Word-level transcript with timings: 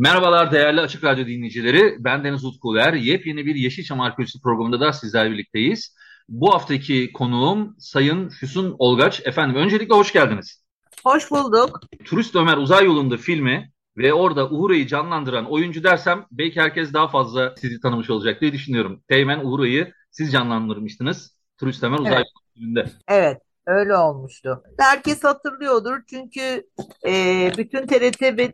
Merhabalar 0.00 0.52
değerli 0.52 0.80
Açık 0.80 1.04
Radyo 1.04 1.26
dinleyicileri. 1.26 1.96
Ben 1.98 2.24
Deniz 2.24 2.44
Utkuler. 2.44 2.92
Yepyeni 2.92 3.46
bir 3.46 3.54
Yeşilçam 3.54 4.00
Arkeolojisi 4.00 4.40
programında 4.40 4.80
da 4.80 4.92
sizlerle 4.92 5.30
birlikteyiz. 5.30 5.96
Bu 6.28 6.54
haftaki 6.54 7.12
konuğum 7.12 7.76
Sayın 7.78 8.28
Füsun 8.28 8.76
Olgaç. 8.78 9.22
Efendim 9.26 9.56
öncelikle 9.56 9.94
hoş 9.94 10.12
geldiniz. 10.12 10.64
Hoş 11.04 11.30
bulduk. 11.30 11.80
Turist 12.04 12.36
Ömer 12.36 12.56
Uzay 12.56 12.84
Yolu'nda 12.84 13.16
filmi 13.16 13.72
ve 13.96 14.12
orada 14.12 14.50
Uhura'yı 14.50 14.86
canlandıran 14.86 15.50
oyuncu 15.50 15.84
dersem 15.84 16.26
belki 16.30 16.60
herkes 16.60 16.92
daha 16.92 17.08
fazla 17.08 17.54
sizi 17.56 17.80
tanımış 17.80 18.10
olacak 18.10 18.40
diye 18.40 18.52
düşünüyorum. 18.52 19.02
Teğmen 19.08 19.44
Uhura'yı 19.44 19.92
siz 20.10 20.32
canlandırmıştınız. 20.32 21.36
Turist 21.58 21.84
Ömer 21.84 21.98
Uzay 21.98 22.12
Evet. 22.12 22.26
Yolu 22.26 22.54
filminde. 22.54 22.84
Evet, 23.08 23.38
öyle 23.66 23.96
olmuştu. 23.96 24.62
Herkes 24.78 25.24
hatırlıyordur 25.24 25.98
çünkü 26.10 26.66
e, 27.06 27.52
bütün 27.58 27.86
TRT 27.86 28.22
ve 28.22 28.52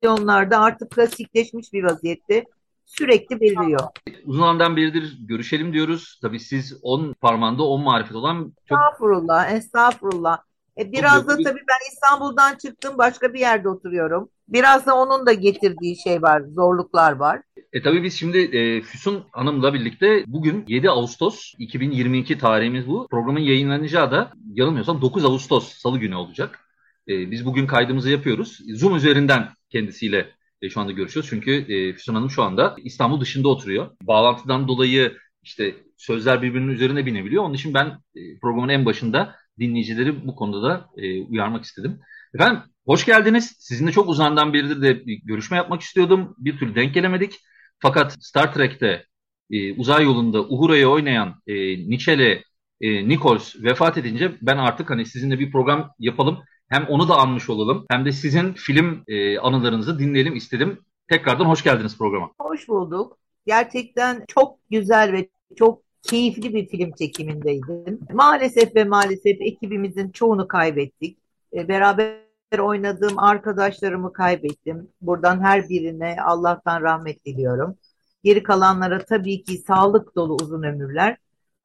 televizyonlarda 0.00 0.58
artık 0.58 0.90
klasikleşmiş 0.90 1.72
bir 1.72 1.84
vaziyette 1.84 2.44
sürekli 2.86 3.40
veriliyor. 3.40 3.80
Uzun 4.24 4.40
zamandan 4.40 4.76
beridir 4.76 5.18
görüşelim 5.20 5.72
diyoruz. 5.72 6.18
Tabii 6.22 6.40
siz 6.40 6.78
on 6.82 7.12
parmağında 7.20 7.62
on 7.62 7.82
marifet 7.82 8.16
olan 8.16 8.52
çok 8.68 8.78
Estağfurullah, 8.78 9.52
estağfurullah. 9.52 10.38
E, 10.78 10.92
biraz 10.92 11.28
da 11.28 11.36
tabii 11.36 11.60
ben 11.68 11.92
İstanbul'dan 11.92 12.54
çıktım, 12.54 12.98
başka 12.98 13.34
bir 13.34 13.40
yerde 13.40 13.68
oturuyorum. 13.68 14.28
Biraz 14.48 14.86
da 14.86 14.96
onun 14.96 15.26
da 15.26 15.32
getirdiği 15.32 16.02
şey 16.02 16.22
var, 16.22 16.42
zorluklar 16.54 17.12
var. 17.12 17.42
E 17.72 17.82
tabii 17.82 18.02
biz 18.02 18.14
şimdi 18.14 18.38
e, 18.38 18.82
Füsun 18.82 19.24
Hanım'la 19.32 19.74
birlikte 19.74 20.24
bugün 20.26 20.64
7 20.68 20.90
Ağustos 20.90 21.54
2022 21.58 22.38
tarihimiz 22.38 22.88
bu. 22.88 23.08
Programın 23.10 23.40
yayınlanacağı 23.40 24.10
da 24.10 24.32
yanılmıyorsam 24.52 25.02
9 25.02 25.24
Ağustos 25.24 25.72
Salı 25.72 25.98
günü 25.98 26.14
olacak. 26.14 26.60
E, 27.08 27.30
biz 27.30 27.46
bugün 27.46 27.66
kaydımızı 27.66 28.10
yapıyoruz. 28.10 28.58
Zoom 28.74 28.96
üzerinden 28.96 29.48
kendisiyle 29.70 30.30
e, 30.62 30.70
şu 30.70 30.80
anda 30.80 30.92
görüşüyoruz. 30.92 31.30
Çünkü 31.30 31.52
e, 31.52 31.92
Füsun 31.92 32.14
Hanım 32.14 32.30
şu 32.30 32.42
anda 32.42 32.76
İstanbul 32.84 33.20
dışında 33.20 33.48
oturuyor. 33.48 33.90
Bağlantıdan 34.02 34.68
dolayı 34.68 35.16
işte 35.42 35.74
sözler 35.96 36.42
birbirinin 36.42 36.72
üzerine 36.72 37.06
binebiliyor. 37.06 37.44
Onun 37.44 37.54
için 37.54 37.74
ben 37.74 37.86
e, 38.14 38.38
programın 38.40 38.68
en 38.68 38.86
başında 38.86 39.34
dinleyicileri 39.58 40.26
bu 40.26 40.36
konuda 40.36 40.62
da 40.62 40.88
e, 40.96 41.22
uyarmak 41.22 41.64
istedim. 41.64 42.00
Efendim 42.34 42.62
hoş 42.86 43.04
geldiniz. 43.04 43.56
Sizinle 43.58 43.92
çok 43.92 44.08
uzandan 44.08 44.52
beridir 44.52 44.82
de 44.82 45.06
bir 45.06 45.20
görüşme 45.24 45.56
yapmak 45.56 45.80
istiyordum. 45.82 46.34
Bir 46.38 46.58
türlü 46.58 46.74
denk 46.74 46.94
gelemedik. 46.94 47.34
Fakat 47.78 48.16
Star 48.20 48.54
Trek'te 48.54 49.04
e, 49.50 49.72
uzay 49.72 50.04
yolunda 50.04 50.40
Uhura'yı 50.42 50.88
oynayan 50.88 51.42
e, 51.46 51.54
Nichelle 51.90 52.42
e, 52.80 53.08
Nichols 53.08 53.56
vefat 53.62 53.98
edince 53.98 54.32
ben 54.42 54.56
artık 54.56 54.90
hani 54.90 55.06
sizinle 55.06 55.38
bir 55.38 55.52
program 55.52 55.90
yapalım. 55.98 56.38
Hem 56.68 56.86
onu 56.88 57.08
da 57.08 57.16
anmış 57.16 57.50
olalım 57.50 57.86
hem 57.90 58.04
de 58.04 58.12
sizin 58.12 58.52
film 58.52 59.02
e, 59.08 59.38
anılarınızı 59.38 59.98
dinleyelim 59.98 60.36
istedim. 60.36 60.78
Tekrardan 61.08 61.44
hoş 61.44 61.64
geldiniz 61.64 61.98
programa. 61.98 62.30
Hoş 62.40 62.68
bulduk. 62.68 63.18
Gerçekten 63.46 64.24
çok 64.28 64.58
güzel 64.70 65.12
ve 65.12 65.28
çok 65.56 65.82
keyifli 66.02 66.54
bir 66.54 66.68
film 66.68 66.92
çekimindeydim. 66.92 68.00
Maalesef 68.12 68.76
ve 68.76 68.84
maalesef 68.84 69.40
ekibimizin 69.40 70.10
çoğunu 70.10 70.48
kaybettik. 70.48 71.18
E, 71.52 71.68
Beraber 71.68 72.18
oynadığım 72.58 73.18
arkadaşlarımı 73.18 74.12
kaybettim. 74.12 74.88
Buradan 75.00 75.40
her 75.44 75.68
birine 75.68 76.16
Allah'tan 76.24 76.82
rahmet 76.82 77.24
diliyorum. 77.26 77.76
Geri 78.24 78.42
kalanlara 78.42 79.04
tabii 79.04 79.42
ki 79.42 79.58
sağlık 79.58 80.16
dolu 80.16 80.36
uzun 80.42 80.62
ömürler. 80.62 81.16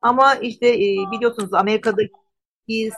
Ama 0.01 0.35
işte 0.35 0.67
e, 0.67 1.11
biliyorsunuz 1.11 1.53
Amerika'daki 1.53 2.22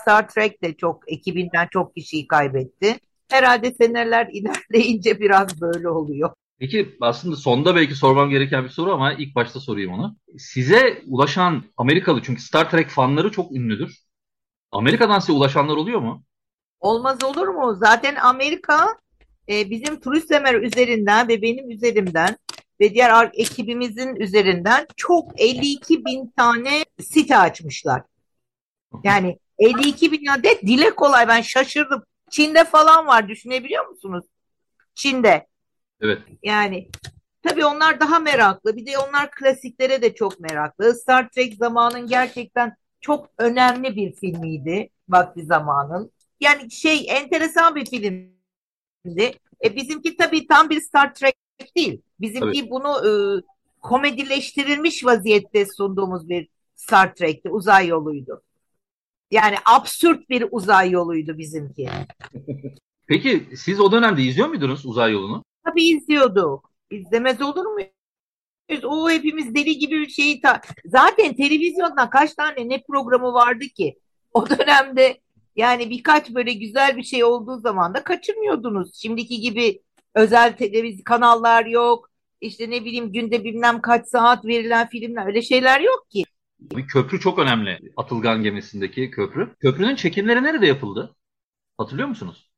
Star 0.01 0.29
Trek 0.29 0.63
de 0.63 0.73
çok 0.73 1.11
ekibinden 1.11 1.67
çok 1.71 1.95
kişiyi 1.95 2.27
kaybetti. 2.27 2.95
Herhalde 3.29 3.71
seneler 3.71 4.27
ilerleyince 4.33 5.19
biraz 5.19 5.61
böyle 5.61 5.89
oluyor. 5.89 6.29
Peki 6.59 6.97
aslında 7.01 7.35
sonda 7.35 7.75
belki 7.75 7.95
sormam 7.95 8.29
gereken 8.29 8.63
bir 8.63 8.69
soru 8.69 8.93
ama 8.93 9.13
ilk 9.13 9.35
başta 9.35 9.59
sorayım 9.59 9.93
onu. 9.93 10.15
Size 10.37 11.03
ulaşan 11.07 11.63
Amerikalı 11.77 12.21
çünkü 12.21 12.41
Star 12.41 12.71
Trek 12.71 12.89
fanları 12.89 13.31
çok 13.31 13.51
ünlüdür. 13.51 13.99
Amerika'dan 14.71 15.19
size 15.19 15.31
ulaşanlar 15.31 15.75
oluyor 15.75 15.99
mu? 15.99 16.23
Olmaz 16.79 17.23
olur 17.23 17.47
mu? 17.47 17.75
Zaten 17.75 18.15
Amerika 18.15 18.87
e, 19.49 19.69
bizim 19.69 19.99
turist 19.99 20.27
semer 20.27 20.55
üzerinden 20.55 21.27
ve 21.27 21.41
benim 21.41 21.71
üzerimden 21.71 22.37
ve 22.81 22.93
diğer 22.93 23.29
ekibimizin 23.33 24.15
üzerinden 24.15 24.87
çok 24.95 25.41
52 25.41 26.05
bin 26.05 26.33
tane 26.37 26.85
site 26.99 27.37
açmışlar. 27.37 28.01
Yani 29.03 29.39
52 29.59 30.11
bin 30.11 30.25
adet 30.25 30.61
dile 30.61 30.95
kolay 30.95 31.27
ben 31.27 31.41
şaşırdım. 31.41 32.03
Çin'de 32.29 32.63
falan 32.63 33.07
var 33.07 33.27
düşünebiliyor 33.27 33.87
musunuz? 33.87 34.25
Çin'de. 34.95 35.47
Evet. 36.01 36.21
Yani 36.43 36.89
tabii 37.43 37.65
onlar 37.65 37.99
daha 37.99 38.19
meraklı. 38.19 38.77
Bir 38.77 38.85
de 38.85 38.97
onlar 38.97 39.31
klasiklere 39.31 40.01
de 40.01 40.15
çok 40.15 40.39
meraklı. 40.39 40.95
Star 40.95 41.29
Trek 41.29 41.55
zamanın 41.55 42.07
gerçekten 42.07 42.75
çok 43.01 43.29
önemli 43.37 43.95
bir 43.95 44.15
filmiydi 44.15 44.89
vakti 45.09 45.45
zamanın. 45.45 46.11
Yani 46.39 46.71
şey 46.71 47.05
enteresan 47.09 47.75
bir 47.75 47.85
filmdi. 47.85 49.31
E, 49.63 49.75
bizimki 49.75 50.17
tabii 50.17 50.47
tam 50.47 50.69
bir 50.69 50.81
Star 50.81 51.13
Trek 51.13 51.35
değil. 51.75 52.01
Bizimki 52.19 52.69
bunu 52.69 53.07
e, 53.07 53.11
komedileştirilmiş 53.81 55.05
vaziyette 55.05 55.65
sunduğumuz 55.65 56.29
bir 56.29 56.47
Star 56.75 57.15
Trek'ti. 57.15 57.49
Uzay 57.49 57.87
yoluydu. 57.87 58.41
Yani 59.35 59.55
absürt 59.65 60.29
bir 60.29 60.45
uzay 60.51 60.91
yoluydu 60.91 61.37
bizimki. 61.37 61.89
Peki 63.07 63.49
siz 63.55 63.79
o 63.79 63.91
dönemde 63.91 64.21
izliyor 64.21 64.47
muydunuz 64.47 64.85
uzay 64.85 65.11
yolunu? 65.11 65.43
Tabii 65.65 65.83
izliyorduk. 65.83 66.71
İzlemez 66.91 67.41
olur 67.41 67.65
muyuz? 67.65 67.89
O 68.83 69.09
hepimiz 69.09 69.55
deli 69.55 69.77
gibi 69.77 70.01
bir 70.01 70.09
şeyi 70.09 70.41
ta- 70.41 70.61
zaten 70.85 71.35
televizyondan 71.35 72.09
kaç 72.09 72.33
tane 72.33 72.69
ne 72.69 72.83
programı 72.89 73.33
vardı 73.33 73.65
ki? 73.65 73.99
O 74.33 74.49
dönemde 74.49 75.21
yani 75.55 75.89
birkaç 75.89 76.29
böyle 76.29 76.53
güzel 76.53 76.97
bir 76.97 77.03
şey 77.03 77.23
olduğu 77.23 77.59
zaman 77.59 77.93
da 77.93 78.03
kaçırmıyordunuz. 78.03 78.95
Şimdiki 78.95 79.39
gibi 79.41 79.81
özel 80.15 80.57
televizyon 80.57 81.03
kanallar 81.03 81.65
yok. 81.65 82.09
İşte 82.41 82.69
ne 82.69 82.85
bileyim 82.85 83.11
günde 83.13 83.43
bilmem 83.43 83.81
kaç 83.81 84.07
saat 84.07 84.45
verilen 84.45 84.87
filmler 84.87 85.25
öyle 85.27 85.41
şeyler 85.41 85.79
yok 85.79 86.07
ki. 86.09 86.23
Bir 86.71 86.87
köprü 86.87 87.19
çok 87.19 87.39
önemli. 87.39 87.79
Atılgan 87.97 88.43
gemisindeki 88.43 89.11
köprü. 89.11 89.55
Köprünün 89.59 89.95
çekimleri 89.95 90.43
nerede 90.43 90.67
yapıldı? 90.67 91.15
Hatırlıyor 91.77 92.07
musunuz? 92.07 92.49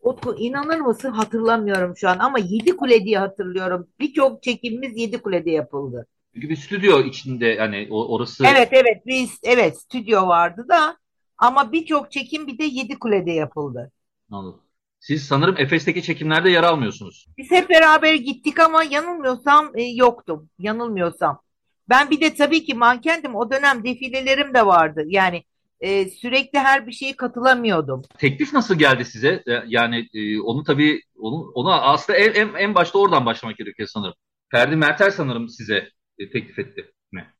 Utku 0.00 0.34
inanır 0.38 0.80
mısın 0.80 1.10
hatırlamıyorum 1.12 1.96
şu 1.96 2.08
an 2.08 2.18
ama 2.18 2.38
Yedikule 2.38 3.04
diye 3.04 3.18
hatırlıyorum. 3.18 3.88
Birçok 4.00 4.42
çekimimiz 4.42 4.96
Yedikule'de 4.98 5.50
yapıldı. 5.50 6.06
Çünkü 6.34 6.48
bir 6.48 6.56
stüdyo 6.56 7.00
içinde 7.02 7.46
yani 7.46 7.88
o- 7.90 8.14
orası 8.14 8.44
Evet 8.46 8.68
evet 8.72 9.06
biz 9.06 9.38
evet 9.42 9.80
stüdyo 9.80 10.26
vardı 10.26 10.66
da 10.68 10.96
ama 11.38 11.72
birçok 11.72 12.12
çekim 12.12 12.46
bir 12.46 12.58
de 12.58 12.64
Yedikule'de 12.64 13.32
yapıldı. 13.32 13.92
Anladım. 14.30 14.60
Siz 15.00 15.24
sanırım 15.26 15.56
Efes'teki 15.58 16.02
çekimlerde 16.02 16.50
yer 16.50 16.62
almıyorsunuz. 16.62 17.26
Biz 17.38 17.50
hep 17.50 17.70
beraber 17.70 18.14
gittik 18.14 18.60
ama 18.60 18.84
yanılmıyorsam 18.84 19.72
e, 19.74 19.82
yoktum. 19.82 20.50
Yanılmıyorsam. 20.58 21.40
Ben 21.88 22.10
bir 22.10 22.20
de 22.20 22.34
tabii 22.34 22.64
ki 22.64 22.74
mankendim. 22.74 23.34
O 23.34 23.50
dönem 23.50 23.84
defilelerim 23.84 24.54
de 24.54 24.66
vardı. 24.66 25.04
Yani 25.06 25.44
e, 25.80 26.08
sürekli 26.10 26.58
her 26.58 26.86
bir 26.86 26.92
şeye 26.92 27.16
katılamıyordum. 27.16 28.02
Teklif 28.18 28.52
nasıl 28.52 28.74
geldi 28.78 29.04
size? 29.04 29.42
E, 29.46 29.52
Yani 29.66 30.08
e, 30.14 30.40
onu 30.40 30.64
tabii 30.64 31.00
onu, 31.18 31.50
ona 31.54 31.80
aslında 31.82 32.18
en, 32.18 32.34
en, 32.34 32.54
en 32.54 32.74
başta 32.74 32.98
oradan 32.98 33.26
başlamak 33.26 33.56
gerekiyor 33.56 33.88
sanırım. 33.92 34.14
Ferdi 34.50 34.76
Mertel 34.76 35.10
sanırım 35.10 35.48
size 35.48 35.88
e, 36.18 36.30
teklif 36.30 36.58
etti 36.58 36.92
mi? 37.12 37.34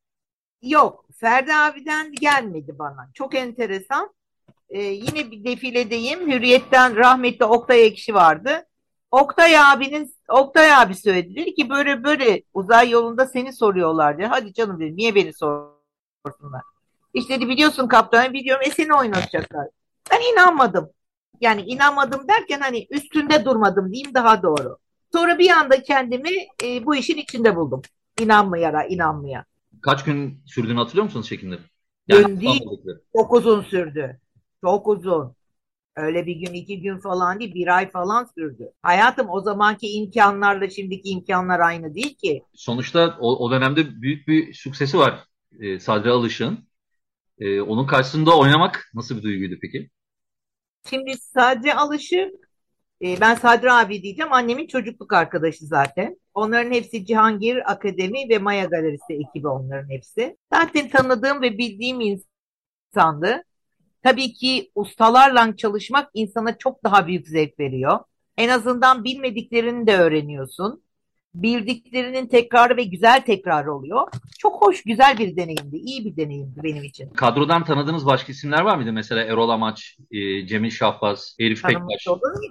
Yok, 0.63 1.05
Ferdi 1.21 1.55
abiden 1.55 2.13
gelmedi 2.13 2.79
bana. 2.79 3.11
Çok 3.15 3.35
enteresan. 3.35 4.15
E, 4.69 4.83
yine 4.83 5.31
bir 5.31 5.45
defiledeyim. 5.45 6.33
Hürriyet'ten 6.33 6.97
rahmetli 6.97 7.45
Oktay 7.45 7.87
Ekşi 7.87 8.15
vardı. 8.15 8.66
Oktay 9.11 9.59
abinin 9.59 10.15
Oktay 10.29 10.73
abi 10.73 10.95
söyledi. 10.95 11.37
Dedi 11.37 11.55
ki 11.55 11.71
böyle 11.71 12.05
böyle 12.05 12.43
uzay 12.55 12.91
yolunda 12.91 13.27
seni 13.27 13.53
soruyorlar 13.53 14.19
dedi. 14.19 14.27
Hadi 14.27 14.53
canım 14.53 14.81
dedi. 14.81 14.97
Niye 14.97 15.15
beni 15.15 15.33
sorsunlar? 15.33 16.63
İşte 17.15 17.35
dedi 17.35 17.49
biliyorsun 17.49 17.89
kaptanı 17.89 18.33
biliyorum. 18.33 18.63
E 18.67 18.71
seni 18.71 18.95
oynatacaklar. 18.95 19.69
Ben 20.11 20.33
inanmadım. 20.33 20.91
Yani 21.41 21.63
inanmadım 21.63 22.29
derken 22.29 22.61
hani 22.61 22.87
üstünde 22.91 23.45
durmadım 23.45 23.93
diyeyim 23.93 24.15
daha 24.15 24.43
doğru. 24.43 24.79
Sonra 25.13 25.39
bir 25.39 25.51
anda 25.51 25.83
kendimi 25.83 26.31
e, 26.63 26.87
bu 26.87 26.97
işin 26.97 27.17
içinde 27.17 27.57
buldum. 27.57 27.83
İnanmayara, 28.21 28.85
inanmaya. 28.85 29.45
Kaç 29.83 30.05
gün 30.05 30.43
sürdüğünü 30.47 30.79
hatırlıyor 30.79 31.05
musunuz 31.05 31.29
çekimleri? 31.29 31.61
Gün 32.09 32.41
değil, 32.41 32.65
çok 33.17 33.33
uzun 33.33 33.63
sürdü. 33.63 34.21
Çok 34.65 34.89
uzun. 34.89 35.35
Öyle 35.97 36.27
bir 36.27 36.37
gün, 36.37 36.53
iki 36.53 36.81
gün 36.81 36.99
falan 36.99 37.41
değil, 37.41 37.55
bir 37.55 37.77
ay 37.77 37.91
falan 37.91 38.29
sürdü. 38.39 38.73
Hayatım 38.83 39.31
o 39.31 39.41
zamanki 39.41 39.93
imkanlarla 39.93 40.71
şimdiki 40.71 41.09
imkanlar 41.09 41.61
aynı 41.61 41.95
değil 41.95 42.15
ki. 42.15 42.43
Sonuçta 42.55 43.17
o, 43.21 43.45
o 43.45 43.51
dönemde 43.51 44.03
büyük 44.03 44.29
bir 44.29 44.55
suksesi 44.55 44.99
var 44.99 45.25
e, 45.61 45.79
Sadri 45.81 46.11
Alışık'ın. 46.11 46.69
E, 47.39 47.61
onun 47.61 47.87
karşısında 47.87 48.39
oynamak 48.39 48.91
nasıl 48.95 49.17
bir 49.17 49.23
duyguydu 49.23 49.55
peki? 49.63 49.91
Şimdi 50.91 51.19
Sadri 51.19 51.75
Alışık, 51.75 52.35
e, 53.03 53.21
ben 53.21 53.35
Sadri 53.35 53.73
abi 53.73 54.03
diyeceğim, 54.03 54.33
annemin 54.33 54.67
çocukluk 54.67 55.13
arkadaşı 55.13 55.67
zaten. 55.67 56.21
Onların 56.35 56.71
hepsi 56.71 57.07
Cihangir 57.07 57.73
Akademi 57.73 58.29
ve 58.29 58.39
Maya 58.39 58.65
Galerisi 58.65 59.13
ekibi 59.13 59.49
onların 59.49 59.91
hepsi. 59.91 60.37
Zaten 60.53 60.89
tanıdığım 60.89 61.43
ve 61.43 61.59
bildiğim 61.59 62.01
insandı. 62.01 63.43
Tabii 64.07 64.33
ki 64.33 64.71
ustalarla 64.75 65.57
çalışmak 65.57 66.11
insana 66.15 66.59
çok 66.59 66.85
daha 66.85 67.07
büyük 67.07 67.29
zevk 67.29 67.61
veriyor. 67.61 67.99
En 68.37 68.49
azından 68.49 69.05
bilmediklerini 69.05 69.87
de 69.87 69.97
öğreniyorsun. 69.97 70.83
Bildiklerinin 71.35 72.27
tekrarı 72.27 72.77
ve 72.77 72.85
güzel 72.85 73.25
tekrarı 73.25 73.75
oluyor. 73.75 74.09
Çok 74.39 74.63
hoş, 74.63 74.83
güzel 74.83 75.19
bir 75.19 75.37
deneyimdi. 75.37 75.77
iyi 75.77 76.05
bir 76.05 76.17
deneyimdi 76.17 76.61
benim 76.63 76.85
için. 76.85 77.11
Kadrodan 77.11 77.65
tanıdığınız 77.65 78.07
başka 78.07 78.33
isimler 78.33 78.61
var 78.61 78.77
mıydı? 78.77 78.93
Mesela 78.93 79.23
Erol 79.23 79.49
Amaç, 79.49 79.99
e, 80.11 80.47
Cemil 80.47 80.71
Şahbaz, 80.71 81.37
Elif 81.39 81.63
Pektaş. 81.63 82.07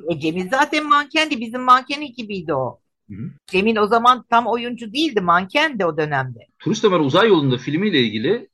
E, 0.10 0.20
Cemil 0.20 0.50
zaten 0.50 0.90
mankendi. 0.90 1.40
Bizim 1.42 1.62
manken 1.62 2.02
ekibiydi 2.02 2.54
o. 2.54 2.80
Hı 3.10 3.16
hı. 3.16 3.32
Cemil 3.48 3.78
o 3.78 3.88
zaman 3.88 4.26
tam 4.30 4.48
oyuncu 4.48 4.94
değildi, 4.94 5.22
mankendi 5.22 5.86
o 5.86 5.98
dönemde. 5.98 6.40
Turist 6.60 6.86
Ömer 6.86 7.00
Uzay 7.00 7.28
Yolu'nda 7.28 7.58
filmiyle 7.58 8.00
ilgili 8.00 8.50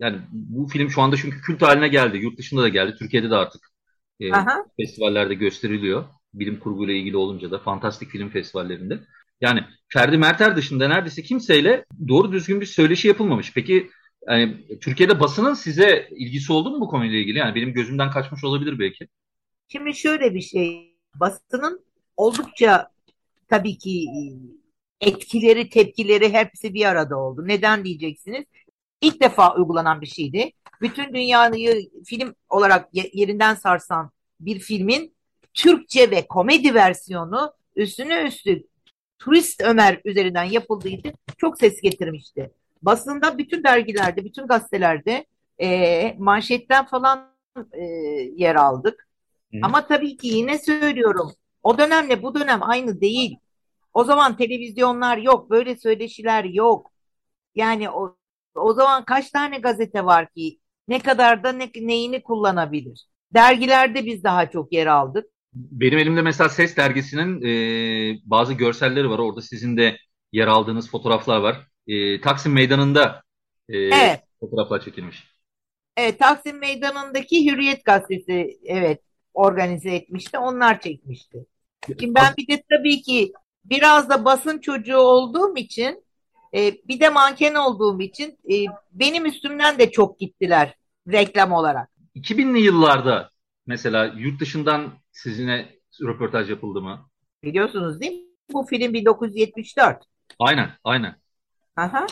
yani 0.00 0.20
bu 0.32 0.68
film 0.68 0.90
şu 0.90 1.02
anda 1.02 1.16
çünkü 1.16 1.40
kült 1.40 1.62
haline 1.62 1.88
geldi. 1.88 2.16
Yurt 2.16 2.38
dışında 2.38 2.62
da 2.62 2.68
geldi. 2.68 2.96
Türkiye'de 2.98 3.30
de 3.30 3.34
artık 3.34 3.72
e, 4.20 4.30
festivallerde 4.76 5.34
gösteriliyor. 5.34 6.04
Bilim 6.34 6.60
kurguyla 6.60 6.94
ilgili 6.94 7.16
olunca 7.16 7.50
da 7.50 7.58
fantastik 7.58 8.10
film 8.10 8.28
festivallerinde. 8.28 9.00
Yani 9.40 9.64
Ferdi 9.88 10.18
Merter 10.18 10.56
dışında 10.56 10.88
neredeyse 10.88 11.22
kimseyle 11.22 11.84
doğru 12.08 12.32
düzgün 12.32 12.60
bir 12.60 12.66
söyleşi 12.66 13.08
yapılmamış. 13.08 13.52
Peki 13.54 13.90
yani 14.28 14.78
Türkiye'de 14.80 15.20
basının 15.20 15.54
size 15.54 16.08
ilgisi 16.10 16.52
oldu 16.52 16.70
mu 16.70 16.80
bu 16.80 16.88
konuyla 16.88 17.18
ilgili? 17.18 17.38
Yani 17.38 17.54
benim 17.54 17.72
gözümden 17.72 18.10
kaçmış 18.10 18.44
olabilir 18.44 18.78
belki. 18.78 19.08
Şimdi 19.68 19.94
şöyle 19.94 20.34
bir 20.34 20.40
şey. 20.40 20.96
Basının 21.14 21.84
oldukça 22.16 22.88
tabii 23.48 23.78
ki 23.78 24.06
etkileri, 25.00 25.70
tepkileri 25.70 26.32
hepsi 26.32 26.74
bir 26.74 26.84
arada 26.84 27.16
oldu. 27.16 27.48
Neden 27.48 27.84
diyeceksiniz? 27.84 28.44
İlk 29.02 29.22
defa 29.22 29.54
uygulanan 29.54 30.00
bir 30.00 30.06
şeydi. 30.06 30.52
Bütün 30.80 31.14
dünyayı 31.14 31.90
film 32.04 32.34
olarak 32.48 32.88
yerinden 32.92 33.54
sarsan 33.54 34.10
bir 34.40 34.58
filmin 34.58 35.14
Türkçe 35.54 36.10
ve 36.10 36.26
komedi 36.26 36.74
versiyonu 36.74 37.52
üstüne 37.76 38.22
üstlük 38.22 38.66
Turist 39.18 39.60
Ömer 39.60 40.00
üzerinden 40.04 40.44
yapıldıydı. 40.44 41.12
Çok 41.38 41.58
ses 41.58 41.80
getirmişti. 41.80 42.50
Basında 42.82 43.38
bütün 43.38 43.64
dergilerde, 43.64 44.24
bütün 44.24 44.46
gazetelerde 44.46 45.26
e, 45.58 46.14
manşetten 46.18 46.86
falan 46.86 47.32
e, 47.72 47.82
yer 48.36 48.54
aldık. 48.54 49.08
Hı. 49.52 49.58
Ama 49.62 49.86
tabii 49.86 50.16
ki 50.16 50.28
yine 50.28 50.58
söylüyorum. 50.58 51.32
O 51.62 51.78
dönemle 51.78 52.22
bu 52.22 52.34
dönem 52.34 52.62
aynı 52.62 53.00
değil. 53.00 53.36
O 53.94 54.04
zaman 54.04 54.36
televizyonlar 54.36 55.16
yok, 55.16 55.50
böyle 55.50 55.76
söyleşiler 55.76 56.44
yok. 56.44 56.92
Yani 57.54 57.90
o 57.90 58.16
o 58.54 58.72
zaman 58.74 59.04
kaç 59.04 59.30
tane 59.30 59.58
gazete 59.58 60.04
var 60.04 60.28
ki? 60.30 60.58
Ne 60.88 60.98
kadar 60.98 61.44
da 61.44 61.52
ne, 61.52 61.70
neyini 61.80 62.22
kullanabilir? 62.22 63.06
Dergilerde 63.34 64.06
biz 64.06 64.24
daha 64.24 64.50
çok 64.50 64.72
yer 64.72 64.86
aldık. 64.86 65.26
Benim 65.52 65.98
elimde 65.98 66.22
mesela 66.22 66.48
Ses 66.48 66.76
dergisinin 66.76 67.42
e, 67.42 67.52
bazı 68.24 68.54
görselleri 68.54 69.10
var. 69.10 69.18
Orada 69.18 69.42
sizin 69.42 69.76
de 69.76 69.98
yer 70.32 70.46
aldığınız 70.46 70.90
fotoğraflar 70.90 71.40
var. 71.40 71.66
E, 71.86 72.20
Taksim 72.20 72.52
Meydanı'nda 72.52 73.22
e, 73.68 73.78
evet. 73.78 74.20
fotoğraflar 74.40 74.80
çekilmiş. 74.80 75.32
Evet, 75.96 76.18
Taksim 76.18 76.58
Meydanı'ndaki 76.58 77.50
Hürriyet 77.50 77.84
Gazetesi 77.84 78.58
evet 78.64 79.00
organize 79.34 79.90
etmişti. 79.90 80.38
Onlar 80.38 80.80
çekmişti. 80.80 81.46
Şimdi 81.86 82.14
ben 82.14 82.34
bir 82.38 82.48
de 82.48 82.62
tabii 82.70 83.02
ki 83.02 83.32
biraz 83.64 84.10
da 84.10 84.24
basın 84.24 84.58
çocuğu 84.58 84.98
olduğum 84.98 85.56
için 85.56 86.01
e, 86.54 86.72
bir 86.88 87.00
de 87.00 87.08
manken 87.08 87.54
olduğum 87.54 88.00
için 88.00 88.38
e, 88.52 88.54
benim 88.92 89.26
üstümden 89.26 89.78
de 89.78 89.90
çok 89.90 90.18
gittiler 90.18 90.74
reklam 91.12 91.52
olarak. 91.52 91.88
2000'li 92.16 92.60
yıllarda 92.60 93.30
mesela 93.66 94.04
yurt 94.16 94.40
dışından 94.40 94.92
sizinle 95.12 95.78
röportaj 96.02 96.50
yapıldı 96.50 96.82
mı? 96.82 97.08
Biliyorsunuz 97.42 98.00
değil 98.00 98.12
mi? 98.12 98.26
Bu 98.52 98.66
film 98.66 98.94
1974. 98.94 100.04
Aynen, 100.38 100.70
aynen. 100.84 101.16
Aha. 101.76 102.06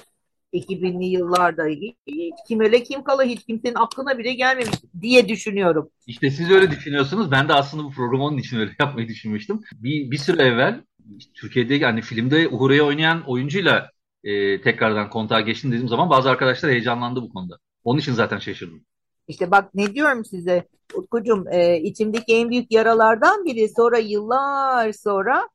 2000'li 0.53 1.05
yıllarda 1.05 1.69
kim 2.49 2.61
öyle 2.61 2.83
kim 2.83 3.05
kala 3.05 3.25
hiç 3.25 3.45
kimsenin 3.47 3.75
aklına 3.75 4.19
bile 4.19 4.35
gelmemiş 4.35 4.77
diye 5.01 5.29
düşünüyorum. 5.29 5.91
İşte 6.07 6.31
siz 6.31 6.51
öyle 6.51 6.71
düşünüyorsunuz. 6.71 7.31
Ben 7.31 7.49
de 7.49 7.53
aslında 7.55 7.85
bu 7.85 7.91
programı 7.91 8.25
onun 8.25 8.39
için 8.39 8.59
öyle 8.59 8.71
yapmayı 8.81 9.09
düşünmüştüm. 9.09 9.61
Bir, 9.73 10.11
bir 10.11 10.19
süre 10.19 10.43
evvel 10.43 10.81
Türkiye'de 11.35 11.75
yani 11.75 12.03
filmde 12.03 12.49
Uğur'u 12.49 12.87
oynayan 12.87 13.23
oyuncuyla 13.27 13.91
e, 14.25 14.61
tekrardan 14.61 15.11
kontağa 15.11 15.41
geçtin 15.41 15.69
dediğim 15.69 15.89
zaman 15.89 16.11
bazı 16.11 16.31
arkadaşlar 16.31 16.71
heyecanlandı 16.71 17.23
bu 17.23 17.33
konuda. 17.33 17.59
Onun 17.85 17.99
için 17.99 18.13
zaten 18.13 18.39
şaşırdım. 18.39 18.85
İşte 19.29 19.51
bak 19.51 19.75
ne 19.75 19.95
diyorum 19.95 20.25
size 20.25 20.65
Utkucuğum 20.95 21.45
e, 21.51 21.81
içimdeki 21.81 22.37
en 22.37 22.51
büyük 22.51 22.73
yaralardan 22.73 23.45
biri 23.45 23.69
sonra 23.69 23.99
yıllar 23.99 24.93
sonra 24.93 25.49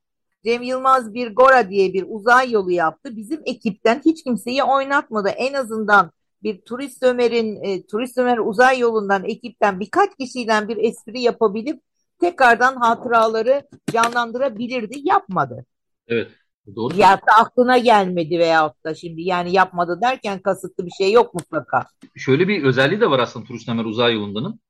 Cem 0.44 0.62
Yılmaz 0.62 1.14
bir 1.14 1.34
Gora 1.34 1.70
diye 1.70 1.92
bir 1.92 2.04
uzay 2.08 2.50
yolu 2.50 2.70
yaptı. 2.70 3.16
Bizim 3.16 3.40
ekipten 3.44 4.02
hiç 4.04 4.24
kimseyi 4.24 4.62
oynatmadı. 4.62 5.28
En 5.28 5.52
azından 5.52 6.10
bir 6.42 6.60
turist 6.60 7.02
Ömer'in 7.02 7.62
e, 7.62 7.86
turist 7.86 8.18
Ömer 8.18 8.38
uzay 8.38 8.78
yolundan 8.78 9.24
ekipten 9.24 9.80
birkaç 9.80 10.16
kişiyle 10.16 10.68
bir 10.68 10.76
espri 10.76 11.20
yapabilip 11.20 11.82
tekrardan 12.20 12.76
hatıraları 12.76 13.62
canlandırabilirdi. 13.92 15.08
Yapmadı. 15.08 15.66
Evet. 16.08 16.30
Doğru. 16.74 16.96
Ya 16.96 17.20
aklına 17.40 17.78
gelmedi 17.78 18.38
veyahut 18.38 18.84
da 18.84 18.94
şimdi 18.94 19.22
yani 19.22 19.52
yapmadı 19.52 19.98
derken 20.02 20.38
kasıtlı 20.38 20.86
bir 20.86 20.90
şey 20.90 21.12
yok 21.12 21.34
mutlaka. 21.34 21.86
Şöyle 22.16 22.48
bir 22.48 22.64
özelliği 22.64 23.00
de 23.00 23.10
var 23.10 23.18
aslında 23.18 23.46
Turist 23.46 23.68
Ömer 23.68 23.84
Uzay 23.84 24.14
Yolunda'nın. 24.14 24.60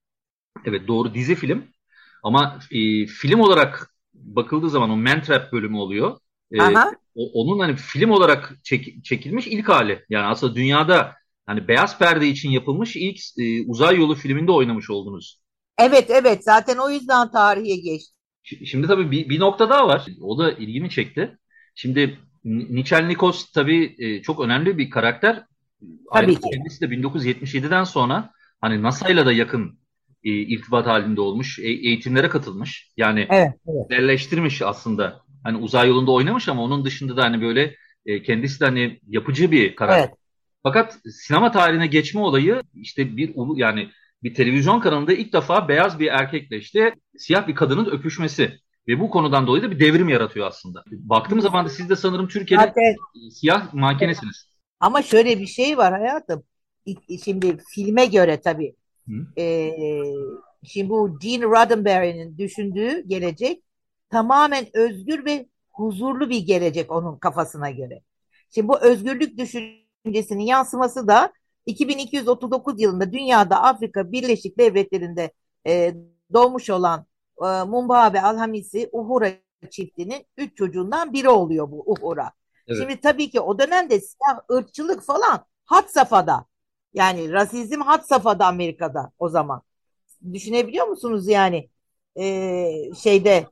Evet 0.65 0.89
doğru 0.89 1.15
dizi 1.15 1.35
film 1.35 1.65
ama 2.23 2.59
e, 2.71 3.07
film 3.07 3.41
olarak 3.41 3.91
bakıldığı 4.15 4.71
zaman 4.71 4.91
o 4.91 4.97
Mantrap 4.97 5.53
bölümü 5.53 5.77
oluyor. 5.77 6.19
E, 6.53 6.59
o, 7.15 7.31
onun 7.33 7.59
hani 7.61 7.77
film 7.77 8.11
olarak 8.11 8.59
çek, 8.63 9.05
çekilmiş 9.05 9.47
ilk 9.47 9.69
hali. 9.69 10.05
Yani 10.09 10.27
aslında 10.27 10.55
dünyada 10.55 11.13
hani 11.47 11.69
beyaz 11.69 11.99
perde 11.99 12.29
için 12.29 12.51
yapılmış 12.51 12.97
ilk 12.97 13.19
e, 13.39 13.67
uzay 13.67 13.97
yolu 13.97 14.15
filminde 14.15 14.53
oynamış 14.53 14.91
oldunuz. 14.91 15.41
Evet 15.79 16.11
evet 16.11 16.45
zaten 16.45 16.77
o 16.77 16.91
yüzden 16.91 17.31
tarihe 17.31 17.77
geçti. 17.77 18.17
Şimdi 18.65 18.87
tabii 18.87 19.11
bir, 19.11 19.29
bir 19.29 19.41
nokta 19.41 19.71
daha 19.71 19.89
var. 19.89 20.07
O 20.23 20.39
da 20.39 20.53
ilgimi 20.53 20.91
çekti. 20.91 21.39
Şimdi 21.79 22.19
Nichel 22.45 23.07
Nikos 23.07 23.53
tabii 23.53 23.97
e, 23.99 24.23
çok 24.23 24.41
önemli 24.41 24.79
bir 24.79 24.91
karakter. 24.91 25.45
Tabii 26.13 26.35
ki. 26.35 26.51
Kendisi 26.53 26.81
de 26.81 26.87
1977'den 26.87 27.85
sonra 27.85 28.31
hani 28.61 28.83
NASA'yla 28.83 29.27
da 29.27 29.33
yakın 29.33 29.79
e, 30.25 30.31
irtibat 30.31 30.87
halinde 30.87 31.21
olmuş, 31.21 31.59
e, 31.59 31.63
eğitimlere 31.63 32.29
katılmış. 32.29 32.93
Yani 32.97 33.27
evet, 33.31 33.53
evet. 33.69 33.91
yerleştirmiş 33.91 34.63
aslında. 34.63 35.21
Hani 35.45 35.57
uzay 35.57 35.89
yolunda 35.89 36.11
oynamış 36.11 36.49
ama 36.49 36.63
onun 36.63 36.85
dışında 36.85 37.17
da 37.17 37.25
hani 37.25 37.43
böyle 37.43 37.77
e, 38.07 38.23
kendisi 38.23 38.61
de 38.61 38.65
hani 38.65 39.01
yapıcı 39.09 39.51
bir 39.51 39.77
karakter. 39.77 40.09
Evet. 40.09 40.19
Fakat 40.63 40.99
sinema 41.11 41.53
tarihine 41.53 41.87
geçme 41.87 42.21
olayı 42.21 42.63
işte 42.75 43.17
bir 43.17 43.33
ulu 43.35 43.59
yani 43.59 43.91
bir 44.23 44.35
televizyon 44.35 44.81
kanalında 44.81 45.13
ilk 45.13 45.33
defa 45.33 45.69
beyaz 45.69 46.01
bir 46.01 46.07
erkekle 46.07 46.59
işte 46.59 46.95
siyah 47.19 47.49
bir 47.49 47.55
kadının 47.55 47.91
öpüşmesi. 47.91 48.59
Ve 48.89 49.01
bu 49.01 49.11
konudan 49.11 49.47
dolayı 49.47 49.63
da 49.63 49.71
bir 49.71 49.81
devrim 49.81 50.09
yaratıyor 50.09 50.47
aslında. 50.47 50.85
Baktığım 50.91 51.41
zaman 51.41 51.67
da 51.67 51.69
siz 51.69 51.89
de 51.89 51.97
sanırım 51.97 52.29
Türkiye'de 52.29 52.65
Zaten, 52.65 52.97
siyah 53.31 53.75
mankenesiniz. 53.75 54.49
Ama 54.81 55.03
şöyle 55.03 55.39
bir 55.39 55.47
şey 55.47 55.79
var 55.79 55.93
hayatım. 55.93 56.43
Şimdi 57.25 57.57
filme 57.75 58.07
göre 58.07 58.41
tabii. 58.41 58.75
E, 59.39 59.73
şimdi 60.65 60.89
bu 60.89 61.19
Gene 61.19 61.45
Roddenberry'nin 61.45 62.39
düşündüğü 62.39 63.09
gelecek 63.09 63.63
tamamen 64.11 64.67
özgür 64.75 65.25
ve 65.25 65.47
huzurlu 65.73 66.31
bir 66.31 66.47
gelecek 66.47 66.93
onun 66.93 67.19
kafasına 67.19 67.71
göre. 67.71 68.03
Şimdi 68.55 68.69
bu 68.69 68.81
özgürlük 68.81 69.39
düşüncesinin 69.39 70.43
yansıması 70.43 71.09
da 71.09 71.33
2239 71.67 72.81
yılında 72.81 73.13
dünyada 73.13 73.63
Afrika 73.63 74.13
Birleşik 74.13 74.59
Devletleri'nde 74.59 75.33
e, 75.67 75.95
doğmuş 76.33 76.71
olan 76.71 77.07
e, 77.43 77.47
Mumbabe 77.65 78.21
Alhamisi 78.23 78.89
Uhura 78.93 79.33
çiftinin 79.71 80.27
üç 80.37 80.57
çocuğundan 80.57 81.13
biri 81.13 81.29
oluyor 81.29 81.71
bu 81.71 81.85
Uhura. 81.87 82.33
Evet. 82.69 82.81
Şimdi 82.81 83.01
tabii 83.01 83.31
ki 83.31 83.41
o 83.41 83.59
dönemde 83.59 84.01
siyah 84.01 84.39
ırkçılık 84.53 85.03
falan 85.03 85.45
hat 85.65 85.91
safhada. 85.91 86.47
Yani 86.95 87.33
rasizm 87.33 87.81
hat 87.81 88.09
safhada 88.09 88.47
Amerika'da 88.47 89.13
o 89.19 89.29
zaman. 89.29 89.63
Düşünebiliyor 90.33 90.87
musunuz 90.87 91.29
yani 91.29 91.71
e, 92.19 92.95
şeyde 93.03 93.47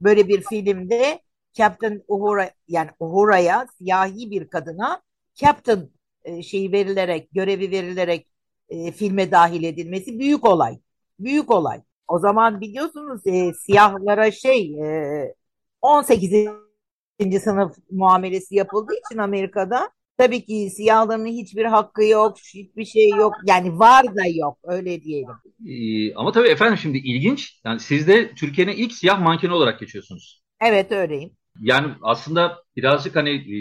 böyle 0.00 0.28
bir 0.28 0.42
filmde 0.42 1.20
Captain 1.52 2.02
Uhura 2.08 2.50
yani 2.68 2.90
Uhura'ya 3.00 3.66
siyahi 3.78 4.30
bir 4.30 4.48
kadına 4.50 5.02
Captain 5.34 5.90
e, 6.24 6.42
şeyi 6.42 6.72
verilerek 6.72 7.28
görevi 7.32 7.70
verilerek 7.70 8.26
e, 8.68 8.92
filme 8.92 9.30
dahil 9.30 9.62
edilmesi 9.64 10.18
büyük 10.18 10.46
olay. 10.46 10.78
Büyük 11.18 11.50
olay. 11.50 11.82
O 12.08 12.18
zaman 12.18 12.60
biliyorsunuz 12.60 13.26
e, 13.26 13.52
siyahlara 13.54 14.30
şey 14.30 14.74
e, 14.82 15.34
18. 15.82 16.48
sınıf 17.42 17.76
muamelesi 17.90 18.54
yapıldığı 18.54 18.94
için 18.94 19.18
Amerika'da 19.18 19.90
tabii 20.18 20.44
ki 20.44 20.70
siyahların 20.76 21.26
hiçbir 21.26 21.64
hakkı 21.64 22.04
yok, 22.04 22.36
hiçbir 22.54 22.84
şey 22.84 23.08
yok. 23.08 23.34
Yani 23.46 23.78
var 23.78 24.04
da 24.04 24.26
yok 24.36 24.58
öyle 24.64 25.02
diyelim. 25.02 25.34
Ee, 25.66 26.14
ama 26.14 26.32
tabii 26.32 26.48
efendim 26.48 26.78
şimdi 26.78 26.98
ilginç. 26.98 27.60
Yani 27.64 27.80
siz 27.80 28.08
de 28.08 28.34
Türkiye'nin 28.34 28.72
ilk 28.72 28.92
siyah 28.92 29.20
mankeni 29.20 29.52
olarak 29.52 29.80
geçiyorsunuz. 29.80 30.42
Evet 30.60 30.92
öyleyim. 30.92 31.30
Yani 31.60 31.94
aslında 32.02 32.62
birazcık 32.76 33.16
hani 33.16 33.30
e, 33.30 33.56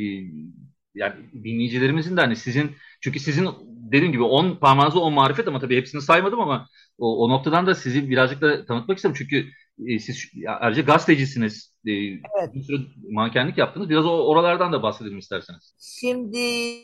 yani 0.96 1.16
dinleyicilerimizin 1.34 2.18
de 2.18 2.22
hani 2.22 2.36
sizin 2.36 2.72
çünkü 3.02 3.20
sizin 3.20 3.50
dediğim 3.68 4.12
gibi 4.12 4.24
10 4.24 4.56
parmağınızda 4.56 5.00
10 5.00 5.14
marifet 5.14 5.48
ama 5.48 5.60
tabii 5.60 5.78
hepsini 5.78 6.02
saymadım 6.02 6.40
ama 6.40 6.68
o, 6.98 7.26
o 7.26 7.30
noktadan 7.30 7.68
da 7.68 7.76
sizi 7.76 8.10
birazcık 8.10 8.42
da 8.42 8.66
tanıtmak 8.66 8.98
istedim. 8.98 9.16
Çünkü 9.18 9.46
e, 9.88 10.00
siz 10.00 10.32
ayrıca 10.60 10.82
gazetecisiniz. 10.82 11.74
E, 11.86 11.92
evet. 11.92 12.54
Bir 12.54 12.64
sürü 12.64 12.88
mankenlik 13.12 13.58
yaptınız. 13.58 13.90
Biraz 13.90 14.06
o, 14.06 14.10
oralardan 14.10 14.74
da 14.74 14.84
bahsedelim 14.84 15.18
isterseniz. 15.18 15.76
Şimdi 15.80 16.76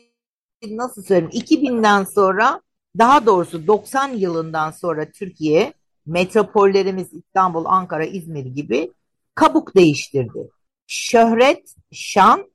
nasıl 0.70 1.02
söyleyeyim 1.02 1.30
2000'den 1.34 2.04
sonra 2.04 2.60
daha 2.98 3.26
doğrusu 3.26 3.66
90 3.66 4.08
yılından 4.08 4.70
sonra 4.70 5.10
Türkiye 5.10 5.72
metropollerimiz 6.06 7.12
İstanbul, 7.12 7.64
Ankara, 7.64 8.04
İzmir 8.04 8.46
gibi 8.46 8.92
kabuk 9.34 9.76
değiştirdi. 9.76 10.50
Şöhret, 10.86 11.74
şan 11.92 12.50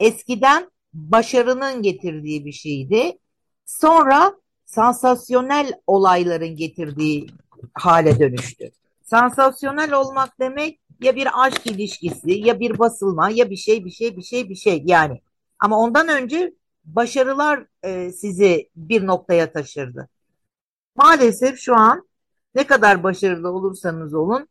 eskiden 0.00 0.70
başarının 0.92 1.82
getirdiği 1.82 2.46
bir 2.46 2.52
şeydi. 2.52 3.18
Sonra 3.66 4.34
sansasyonel 4.74 5.72
olayların 5.86 6.56
getirdiği 6.56 7.26
hale 7.74 8.18
dönüştü. 8.18 8.70
Sansasyonel 9.02 9.92
olmak 9.92 10.40
demek 10.40 10.80
ya 11.00 11.16
bir 11.16 11.28
aşk 11.44 11.66
ilişkisi 11.66 12.30
ya 12.30 12.60
bir 12.60 12.78
basılma 12.78 13.30
ya 13.30 13.50
bir 13.50 13.56
şey 13.56 13.84
bir 13.84 13.90
şey 13.90 14.16
bir 14.16 14.22
şey 14.22 14.48
bir 14.48 14.54
şey 14.54 14.82
yani. 14.86 15.20
Ama 15.58 15.78
ondan 15.78 16.08
önce 16.08 16.54
başarılar 16.84 17.66
e, 17.82 18.12
sizi 18.12 18.70
bir 18.76 19.06
noktaya 19.06 19.52
taşırdı. 19.52 20.08
Maalesef 20.96 21.58
şu 21.58 21.76
an 21.76 22.08
ne 22.54 22.66
kadar 22.66 23.02
başarılı 23.02 23.48
olursanız 23.48 24.14
olun 24.14 24.48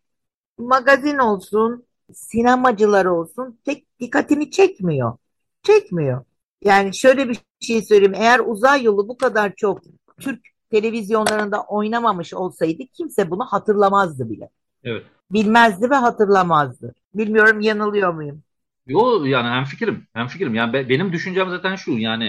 magazin 0.57 1.17
olsun, 1.17 1.85
sinemacılar 2.13 3.05
olsun 3.05 3.59
tek 3.65 3.99
dikkatini 3.99 4.51
çekmiyor. 4.51 5.17
Çekmiyor. 5.63 6.25
Yani 6.63 6.95
şöyle 6.95 7.29
bir 7.29 7.39
şey 7.59 7.81
söyleyeyim. 7.81 8.15
Eğer 8.15 8.39
uzay 8.39 8.83
yolu 8.83 9.07
bu 9.07 9.17
kadar 9.17 9.53
çok 9.55 9.81
Türk 10.21 10.45
televizyonlarında 10.71 11.63
oynamamış 11.63 12.33
olsaydı 12.33 12.83
kimse 12.93 13.29
bunu 13.29 13.45
hatırlamazdı 13.45 14.29
bile. 14.29 14.49
Evet. 14.83 15.05
Bilmezdi 15.31 15.89
ve 15.89 15.95
hatırlamazdı. 15.95 16.93
Bilmiyorum 17.13 17.59
yanılıyor 17.59 18.13
muyum? 18.13 18.43
Yo 18.87 19.25
yani 19.25 19.47
hem 19.47 19.63
fikrim, 19.65 20.07
hem 20.13 20.27
fikrim. 20.27 20.55
Yani 20.55 20.73
be, 20.73 20.89
benim 20.89 21.13
düşüncem 21.13 21.49
zaten 21.49 21.75
şu 21.75 21.91
yani 21.91 22.25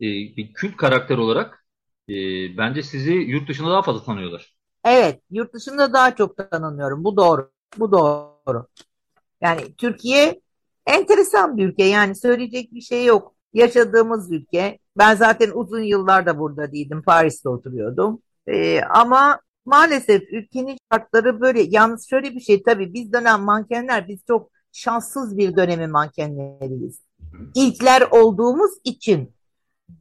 e, 0.00 0.06
bir 0.36 0.52
kült 0.52 0.76
karakter 0.76 1.18
olarak 1.18 1.64
e, 2.08 2.14
bence 2.56 2.82
sizi 2.82 3.12
yurt 3.12 3.48
dışında 3.48 3.70
daha 3.70 3.82
fazla 3.82 4.04
tanıyorlar. 4.04 4.56
Evet, 4.84 5.20
yurt 5.30 5.54
dışında 5.54 5.92
daha 5.92 6.16
çok 6.16 6.50
tanınıyorum. 6.50 7.04
Bu 7.04 7.16
doğru. 7.16 7.50
Bu 7.78 7.92
doğru. 7.92 8.66
Yani 9.40 9.74
Türkiye 9.78 10.40
enteresan 10.86 11.56
bir 11.56 11.68
ülke. 11.68 11.84
Yani 11.84 12.14
söyleyecek 12.14 12.74
bir 12.74 12.80
şey 12.80 13.04
yok. 13.04 13.34
Yaşadığımız 13.54 14.32
ülke. 14.32 14.78
Ben 14.98 15.14
zaten 15.14 15.50
uzun 15.54 15.82
yıllar 15.82 16.26
da 16.26 16.38
burada 16.38 16.72
değildim. 16.72 17.02
Paris'te 17.02 17.48
oturuyordum. 17.48 18.22
Ee, 18.46 18.80
ama 18.80 19.40
maalesef 19.64 20.22
ülkenin 20.32 20.76
şartları 20.92 21.40
böyle. 21.40 21.62
Yalnız 21.62 22.08
şöyle 22.10 22.34
bir 22.34 22.40
şey 22.40 22.62
tabii 22.62 22.94
biz 22.94 23.12
dönem 23.12 23.40
mankenler 23.40 24.08
biz 24.08 24.20
çok 24.26 24.50
şanssız 24.72 25.36
bir 25.36 25.56
dönemi 25.56 25.86
mankenleriyiz. 25.86 27.00
İlkler 27.54 28.02
olduğumuz 28.10 28.70
için 28.84 29.34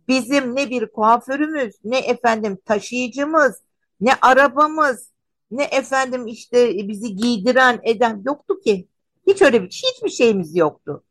bizim 0.07 0.55
ne 0.55 0.69
bir 0.69 0.87
kuaförümüz, 0.87 1.75
ne 1.83 1.99
efendim 1.99 2.57
taşıyıcımız, 2.65 3.61
ne 4.01 4.11
arabamız, 4.21 5.11
ne 5.51 5.63
efendim 5.63 6.27
işte 6.27 6.87
bizi 6.87 7.15
giydiren 7.15 7.79
eden 7.83 8.21
yoktu 8.25 8.59
ki. 8.59 8.87
Hiç 9.27 9.41
öyle 9.41 9.63
bir 9.63 9.69
hiçbir 9.69 10.09
şeyimiz 10.09 10.55
yoktu. 10.55 11.03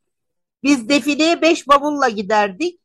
Biz 0.62 0.88
defileye 0.88 1.42
beş 1.42 1.68
bavulla 1.68 2.08
giderdik. 2.08 2.80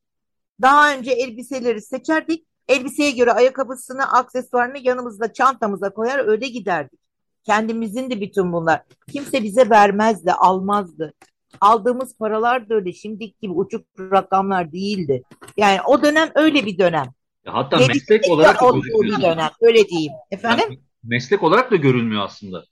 Daha 0.62 0.94
önce 0.94 1.12
elbiseleri 1.12 1.82
seçerdik. 1.82 2.46
Elbiseye 2.68 3.12
göre 3.12 3.32
ayakkabısını, 3.32 4.12
aksesuarını 4.12 4.78
yanımızda 4.82 5.34
çantamıza 5.34 5.90
koyar 5.90 6.28
öyle 6.28 6.48
giderdik. 6.48 7.00
Kendimizin 7.44 8.10
de 8.10 8.22
bütün 8.22 8.54
bunlar. 8.54 8.84
Kimse 9.12 9.44
bize 9.44 9.70
vermezdi, 9.70 10.32
almazdı. 10.32 11.14
Aldığımız 11.62 12.18
paralar 12.18 12.70
da 12.70 12.76
öyle 12.76 12.94
şimdiki 12.94 13.36
gibi 13.42 13.54
uçuk 13.54 13.86
rakamlar 14.00 14.72
değildi. 14.72 15.24
Yani 15.58 15.80
o 15.88 16.04
dönem 16.04 16.30
öyle 16.36 16.66
bir 16.66 16.78
dönem. 16.78 17.06
Hatta 17.46 17.78
meslek 17.78 18.30
olarak 18.30 18.62
da 18.62 18.76
bir 18.76 19.22
dönem. 19.22 19.50
Öyle 19.62 19.88
diyeyim. 19.88 20.14
Efendim? 20.32 20.66
Yani 20.70 20.80
meslek 21.04 21.44
olarak 21.44 21.72
da 21.72 21.76
görülmüyor 21.76 22.24
aslında. 22.24 22.66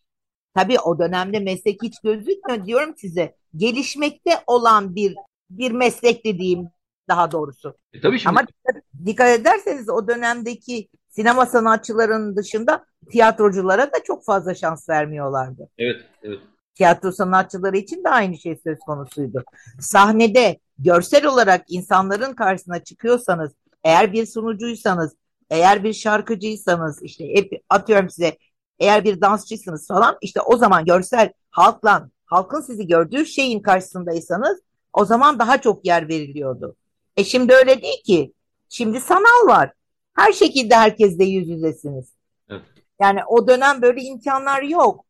Tabii 0.56 0.80
o 0.80 1.00
dönemde 1.00 1.40
meslek 1.40 1.84
hiç 1.84 1.94
gözükmüyor 2.04 2.66
diyorum 2.66 2.94
size. 2.98 3.36
Gelişmekte 3.56 4.32
olan 4.48 4.96
bir 4.96 5.16
bir 5.50 5.72
meslek 5.72 6.26
dediğim 6.26 6.68
daha 7.08 7.32
doğrusu. 7.32 7.78
E, 7.94 8.02
tabii 8.02 8.20
şimdi... 8.20 8.30
Ama 8.30 8.48
dikkat, 8.48 8.84
dikkat 9.06 9.40
ederseniz 9.40 9.90
o 9.90 10.08
dönemdeki 10.08 10.90
sinema 11.10 11.46
sanatçılarının 11.46 12.36
dışında 12.36 12.86
tiyatroculara 13.12 13.92
da 13.92 14.04
çok 14.04 14.26
fazla 14.26 14.56
şans 14.56 14.90
vermiyorlardı. 14.90 15.70
Evet, 15.78 16.02
evet. 16.24 16.40
Tiyatro 16.76 17.12
sanatçıları 17.12 17.78
için 17.78 18.04
de 18.04 18.10
aynı 18.10 18.38
şey 18.38 18.60
söz 18.64 18.80
konusuydu. 18.80 19.44
Sahnede 19.80 20.60
görsel 20.80 21.26
olarak 21.26 21.66
insanların 21.68 22.34
karşısına 22.34 22.84
çıkıyorsanız, 22.84 23.52
eğer 23.84 24.14
bir 24.14 24.26
sunucuysanız, 24.26 25.16
eğer 25.50 25.84
bir 25.84 25.94
şarkıcıysanız, 25.94 27.04
işte 27.04 27.36
hep 27.36 27.64
atıyorum 27.70 28.10
size 28.10 28.38
eğer 28.80 29.04
bir 29.04 29.22
dansçısınız 29.22 29.88
falan 29.88 30.18
işte 30.22 30.42
o 30.42 30.58
zaman 30.58 30.86
görsel 30.86 31.34
halkla 31.50 32.10
halkın 32.26 32.62
sizi 32.62 32.88
gördüğü 32.88 33.26
şeyin 33.26 33.60
karşısındaysanız 33.60 34.62
o 34.94 35.06
zaman 35.06 35.40
daha 35.40 35.62
çok 35.62 35.86
yer 35.86 36.08
veriliyordu. 36.08 36.76
E 37.18 37.24
şimdi 37.24 37.54
öyle 37.54 37.82
değil 37.82 38.04
ki. 38.04 38.34
Şimdi 38.70 39.00
sanal 39.00 39.48
var. 39.48 39.72
Her 40.14 40.32
şekilde 40.32 40.76
herkesle 40.76 41.26
yüz 41.26 41.50
yüzesiniz. 41.50 42.14
Evet. 42.50 42.62
Yani 43.02 43.20
o 43.28 43.48
dönem 43.48 43.82
böyle 43.82 44.02
imkanlar 44.02 44.62
yok. 44.62 45.06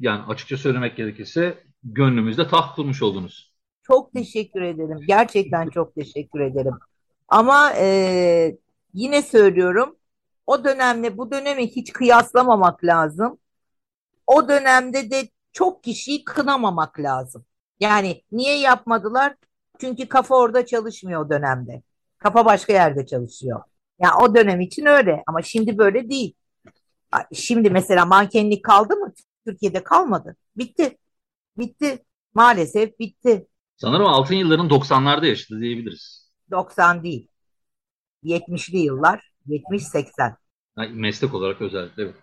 Yani 0.00 0.22
açıkça 0.28 0.56
söylemek 0.56 0.96
gerekirse 0.96 1.58
gönlümüzde 1.84 2.48
taht 2.48 2.76
kurmuş 2.76 3.02
oldunuz. 3.02 3.52
Çok 3.82 4.12
teşekkür 4.12 4.62
ederim. 4.62 4.98
Gerçekten 5.08 5.68
çok 5.68 5.94
teşekkür 5.94 6.40
ederim. 6.40 6.74
Ama 7.28 7.72
e, 7.76 8.56
yine 8.94 9.22
söylüyorum 9.22 9.96
o 10.46 10.64
dönemle 10.64 11.18
bu 11.18 11.30
dönemi 11.30 11.66
hiç 11.66 11.92
kıyaslamamak 11.92 12.84
lazım. 12.84 13.38
O 14.26 14.48
dönemde 14.48 15.10
de 15.10 15.28
çok 15.52 15.84
kişiyi 15.84 16.24
kınamamak 16.24 17.00
lazım. 17.00 17.44
Yani 17.80 18.22
niye 18.32 18.58
yapmadılar? 18.58 19.34
Çünkü 19.80 20.08
kafa 20.08 20.34
orada 20.34 20.66
çalışmıyor 20.66 21.26
o 21.26 21.30
dönemde. 21.30 21.82
Kafa 22.18 22.44
başka 22.44 22.72
yerde 22.72 23.06
çalışıyor. 23.06 23.62
Yani 23.98 24.14
o 24.22 24.34
dönem 24.34 24.60
için 24.60 24.86
öyle 24.86 25.22
ama 25.26 25.42
şimdi 25.42 25.78
böyle 25.78 26.10
değil. 26.10 26.34
Şimdi 27.32 27.70
mesela 27.70 28.06
mankenlik 28.06 28.64
kaldı 28.64 28.96
mı? 28.96 29.12
Türkiye'de 29.46 29.84
kalmadı. 29.84 30.36
Bitti. 30.56 30.98
Bitti. 31.58 32.04
Maalesef 32.34 32.98
bitti. 32.98 33.46
Sanırım 33.76 34.06
altın 34.06 34.34
yılların 34.34 34.68
90'larda 34.68 35.26
yaşadı 35.26 35.60
diyebiliriz. 35.60 36.30
90 36.50 37.02
değil. 37.02 37.28
70'li 38.24 38.78
yıllar 38.78 39.30
70-80. 39.48 40.34
Meslek 40.90 41.34
olarak 41.34 41.60
özellikle. 41.62 42.02
Evet. 42.02 42.14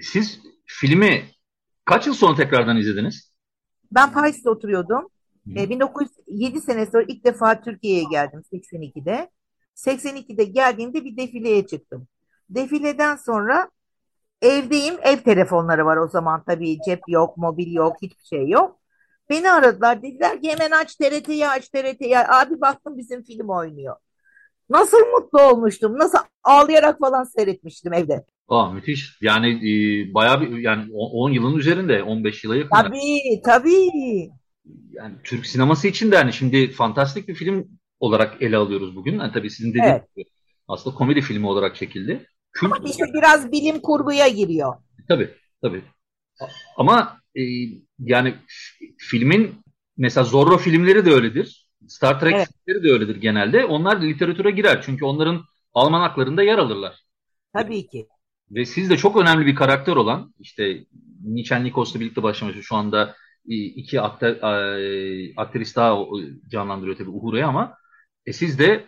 Siz 0.00 0.40
filmi 0.66 1.24
kaç 1.84 2.06
yıl 2.06 2.14
sonra 2.14 2.36
tekrardan 2.36 2.76
izlediniz? 2.76 3.34
Ben 3.92 4.12
Paris'te 4.12 4.50
oturuyordum. 4.50 5.08
E, 5.56 5.70
1907 5.70 6.60
sene 6.60 6.86
sonra 6.86 7.04
ilk 7.08 7.24
defa 7.24 7.60
Türkiye'ye 7.60 8.04
geldim 8.10 8.42
82'de. 8.52 9.30
82'de 9.76 10.44
geldiğimde 10.44 11.04
bir 11.04 11.16
defileye 11.16 11.66
çıktım. 11.66 12.06
Defileden 12.50 13.16
sonra 13.16 13.70
evdeyim. 14.42 14.94
Ev 15.02 15.16
telefonları 15.16 15.84
var 15.84 15.96
o 15.96 16.08
zaman 16.08 16.42
tabii. 16.46 16.78
Cep 16.86 17.00
yok, 17.08 17.36
mobil 17.36 17.72
yok, 17.72 17.96
hiçbir 18.02 18.24
şey 18.24 18.48
yok. 18.48 18.80
Beni 19.30 19.50
aradılar. 19.50 20.02
Dediler 20.02 20.42
ki 20.42 20.50
hemen 20.50 20.70
aç 20.70 20.94
TRT'yi 20.96 21.48
aç 21.48 21.68
TRT'yi. 21.68 22.18
Abi 22.18 22.60
baktım 22.60 22.98
bizim 22.98 23.22
film 23.22 23.48
oynuyor. 23.48 23.96
Nasıl 24.70 24.98
mutlu 24.98 25.42
olmuştum. 25.42 25.98
Nasıl 25.98 26.18
ağlayarak 26.44 26.98
falan 26.98 27.24
seyretmiştim 27.24 27.92
evde. 27.92 28.24
Aa, 28.48 28.70
müthiş. 28.70 29.18
Yani 29.20 29.48
e, 29.48 30.14
bayağı 30.14 30.40
bir 30.40 30.58
yani 30.58 30.92
10 30.92 31.30
yılın 31.30 31.56
üzerinde 31.56 32.02
15 32.02 32.44
yıla 32.44 32.56
yakın. 32.56 32.70
Tabii 32.70 33.42
tabii. 33.44 34.30
Yani 34.94 35.14
Türk 35.24 35.46
sineması 35.46 35.88
için 35.88 36.12
de 36.12 36.16
hani 36.16 36.32
şimdi 36.32 36.70
fantastik 36.72 37.28
bir 37.28 37.34
film 37.34 37.68
olarak 38.00 38.42
ele 38.42 38.56
alıyoruz 38.56 38.96
bugün. 38.96 39.18
Yani 39.18 39.32
tabii 39.32 39.50
sizin 39.50 39.70
dediğiniz 39.70 39.90
Evet. 39.90 40.16
gibi 40.16 40.26
aslında 40.68 40.96
komedi 40.96 41.20
filmi 41.20 41.46
olarak 41.46 41.76
çekildi. 41.76 42.26
Kült 42.52 42.72
Ama 42.72 42.88
işte 42.88 43.04
biraz 43.14 43.52
bilim 43.52 43.80
kurguya 43.80 44.28
giriyor. 44.28 44.74
tabii 45.08 45.30
tabii. 45.62 45.82
Ama 46.76 47.18
e, 47.36 47.42
yani 47.98 48.34
filmin 48.98 49.54
mesela 49.96 50.24
Zorro 50.24 50.58
filmleri 50.58 51.06
de 51.06 51.10
öyledir. 51.10 51.68
Star 51.88 52.20
Trek 52.20 52.34
Evet. 52.34 52.48
filmleri 52.66 52.84
de 52.84 52.92
öyledir 52.92 53.16
genelde. 53.16 53.64
Onlar 53.64 54.02
literatüre 54.02 54.50
girer. 54.50 54.82
Çünkü 54.82 55.04
onların 55.04 55.44
almanaklarında 55.74 56.42
yer 56.42 56.58
alırlar. 56.58 57.04
Tabii 57.52 57.86
ki. 57.86 58.06
Ve 58.50 58.64
siz 58.64 58.90
de 58.90 58.96
çok 58.96 59.16
önemli 59.16 59.46
bir 59.46 59.54
karakter 59.54 59.96
olan 59.96 60.34
işte 60.40 60.84
Niçen 61.24 61.64
Nikos'la 61.64 62.00
birlikte 62.00 62.22
başlamış 62.22 62.56
şu 62.62 62.76
anda 62.76 63.06
e, 63.06 63.14
iki 63.46 64.00
aktör, 64.00 64.36
e, 64.36 65.32
aktris 65.36 65.76
daha 65.76 65.98
canlandırıyor 66.50 66.96
tabii 66.96 67.10
Uhuru'yu 67.10 67.46
ama 67.46 67.78
e, 68.26 68.32
siz 68.32 68.58
de 68.58 68.86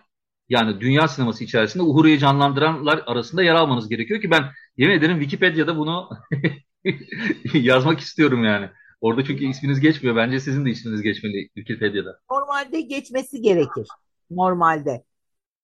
yani 0.48 0.80
dünya 0.80 1.08
sineması 1.08 1.44
içerisinde 1.44 1.82
Uhuru'yu 1.82 2.18
canlandıranlar 2.18 3.02
arasında 3.06 3.42
yer 3.42 3.54
almanız 3.54 3.88
gerekiyor 3.88 4.20
ki 4.20 4.30
ben 4.30 4.44
yemin 4.76 4.94
ederim 4.94 5.20
Wikipedia'da 5.20 5.76
bunu 5.76 6.08
yazmak 7.54 8.00
istiyorum 8.00 8.44
yani. 8.44 8.70
Orada 9.00 9.24
çünkü 9.24 9.44
isminiz 9.44 9.80
geçmiyor. 9.80 10.16
Bence 10.16 10.40
sizin 10.40 10.64
de 10.64 10.70
isminiz 10.70 11.02
geçmeli 11.02 11.48
Wikipedia'da. 11.54 12.20
Normalde 12.30 12.80
geçmesi 12.80 13.42
gerekir. 13.42 13.86
Normalde. 14.30 15.04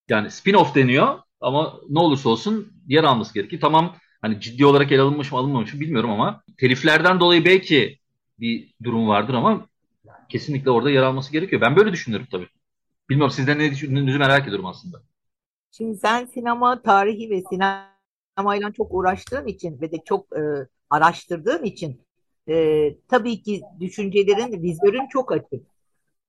Yani 0.08 0.26
spin-off 0.30 0.74
deniyor 0.74 1.18
ama 1.40 1.80
ne 1.88 1.98
olursa 1.98 2.28
olsun 2.28 2.72
yer 2.86 3.04
alması 3.04 3.34
gerekir. 3.34 3.60
Tamam 3.60 3.96
hani 4.22 4.40
ciddi 4.40 4.66
olarak 4.66 4.92
ele 4.92 5.00
alınmış 5.00 5.32
mı 5.32 5.38
alınmamış 5.38 5.74
mı 5.74 5.80
bilmiyorum 5.80 6.10
ama 6.10 6.42
teliflerden 6.58 7.20
dolayı 7.20 7.44
belki 7.44 7.98
bir 8.42 8.74
durum 8.82 9.08
vardır 9.08 9.34
ama 9.34 9.66
kesinlikle 10.28 10.70
orada 10.70 10.90
yer 10.90 11.02
alması 11.02 11.32
gerekiyor. 11.32 11.62
Ben 11.62 11.76
böyle 11.76 11.92
düşünüyorum 11.92 12.28
tabii. 12.30 12.48
Bilmiyorum 13.10 13.34
sizden 13.36 13.58
ne 13.58 13.70
düşündüğünüzü 13.70 14.18
merak 14.18 14.42
ediyorum 14.42 14.66
aslında. 14.66 15.02
Şimdi 15.70 15.98
sen 15.98 16.26
sinema 16.26 16.82
tarihi 16.82 17.30
ve 17.30 17.42
sinemayla 17.42 18.72
çok 18.72 18.94
uğraştığın 18.94 19.46
için 19.46 19.80
ve 19.80 19.92
de 19.92 19.96
çok 20.04 20.36
e, 20.38 20.68
araştırdığın 20.90 21.64
için 21.64 22.00
e, 22.48 22.94
tabii 23.08 23.42
ki 23.42 23.62
düşüncelerin, 23.80 24.62
vizörün 24.62 25.08
çok 25.08 25.32
açık. 25.32 25.66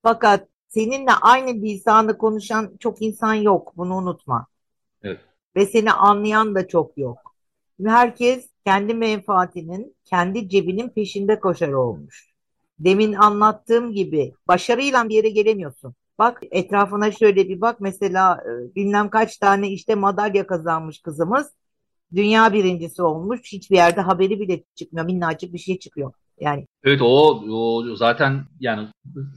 Fakat 0.04 0.48
seninle 0.68 1.12
aynı 1.12 1.62
lisanı 1.62 2.18
konuşan 2.18 2.78
çok 2.80 3.02
insan 3.02 3.34
yok. 3.34 3.74
Bunu 3.78 3.96
unutma. 3.96 4.48
Evet. 5.04 5.22
Ve 5.56 5.66
seni 5.66 5.92
anlayan 5.92 6.56
da 6.56 6.68
çok 6.68 6.98
yok. 6.98 7.33
Herkes 7.86 8.50
kendi 8.66 8.94
menfaatinin, 8.94 9.96
kendi 10.06 10.50
cebinin 10.50 10.90
peşinde 10.90 11.40
koşar 11.40 11.72
olmuş. 11.74 12.34
Demin 12.80 13.14
anlattığım 13.14 13.94
gibi 13.94 14.34
başarıyla 14.48 15.10
bir 15.10 15.16
yere 15.16 15.30
gelemiyorsun. 15.30 15.96
Bak 16.20 16.42
etrafına 16.52 17.12
şöyle 17.12 17.50
bir 17.50 17.62
bak 17.62 17.80
mesela 17.80 18.44
e, 18.46 18.76
bilmem 18.76 19.10
kaç 19.10 19.38
tane 19.38 19.70
işte 19.70 19.96
madalya 19.96 20.48
kazanmış 20.48 21.02
kızımız. 21.02 21.54
Dünya 22.16 22.54
birincisi 22.54 23.02
olmuş. 23.02 23.40
Hiçbir 23.44 23.76
yerde 23.76 24.02
haberi 24.02 24.40
bile 24.40 24.64
çıkmıyor. 24.76 25.06
Minnacık 25.06 25.54
bir 25.54 25.58
şey 25.58 25.80
çıkıyor. 25.80 26.14
Yani 26.40 26.68
Evet 26.84 27.02
o, 27.02 27.44
o 27.50 27.96
zaten 27.96 28.46
yani, 28.60 28.88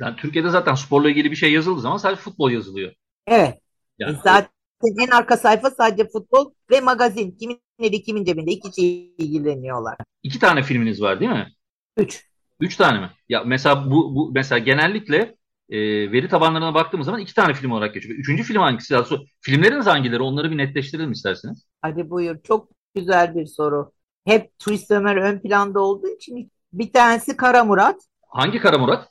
yani 0.00 0.16
Türkiye'de 0.16 0.50
zaten 0.50 0.74
sporla 0.74 1.10
ilgili 1.10 1.30
bir 1.30 1.36
şey 1.36 1.52
yazıldığı 1.52 1.80
zaman 1.80 1.96
sadece 1.96 2.20
futbol 2.20 2.50
yazılıyor. 2.50 2.92
evet. 3.26 3.60
Yani 3.98 4.16
Zaten 4.24 4.50
en 4.84 5.10
arka 5.10 5.36
sayfa 5.36 5.70
sadece 5.70 6.08
futbol 6.08 6.52
ve 6.70 6.80
magazin. 6.80 7.30
Kimin 7.30 7.60
eli 7.78 8.02
kimin 8.02 8.24
cebinde 8.24 8.50
iki 8.50 8.80
şey 8.80 9.14
ilgileniyorlar. 9.18 9.96
iki 10.22 10.38
tane 10.38 10.62
filminiz 10.62 11.02
var 11.02 11.20
değil 11.20 11.30
mi? 11.30 11.52
Üç. 11.96 12.26
Üç 12.60 12.76
tane 12.76 13.00
mi? 13.00 13.10
Ya 13.28 13.42
mesela 13.44 13.90
bu, 13.90 14.14
bu 14.14 14.30
mesela 14.34 14.58
genellikle 14.58 15.36
e, 15.68 15.78
veri 16.12 16.28
tabanlarına 16.28 16.74
baktığımız 16.74 17.06
zaman 17.06 17.20
iki 17.20 17.34
tane 17.34 17.54
film 17.54 17.70
olarak 17.70 17.94
geçiyor. 17.94 18.18
Üçüncü 18.18 18.42
film 18.42 18.62
hangisi? 18.62 18.94
Sonra 19.04 19.20
filmleriniz 19.40 19.86
hangileri? 19.86 20.22
Onları 20.22 20.50
bir 20.50 20.58
netleştirelim 20.58 21.12
isterseniz. 21.12 21.66
Hadi 21.82 22.10
buyur. 22.10 22.36
Çok 22.42 22.68
güzel 22.94 23.34
bir 23.34 23.46
soru. 23.46 23.92
Hep 24.24 24.58
Turist 24.58 24.90
Ömer 24.90 25.16
ön 25.16 25.38
planda 25.38 25.80
olduğu 25.80 26.08
için 26.08 26.50
bir 26.72 26.92
tanesi 26.92 27.36
Kara 27.36 27.64
Murat, 27.64 28.00
Hangi 28.28 28.58
Kara 28.58 28.78
Murat? 28.78 29.08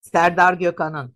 Serdar 0.00 0.54
Gökhan'ın. 0.54 1.14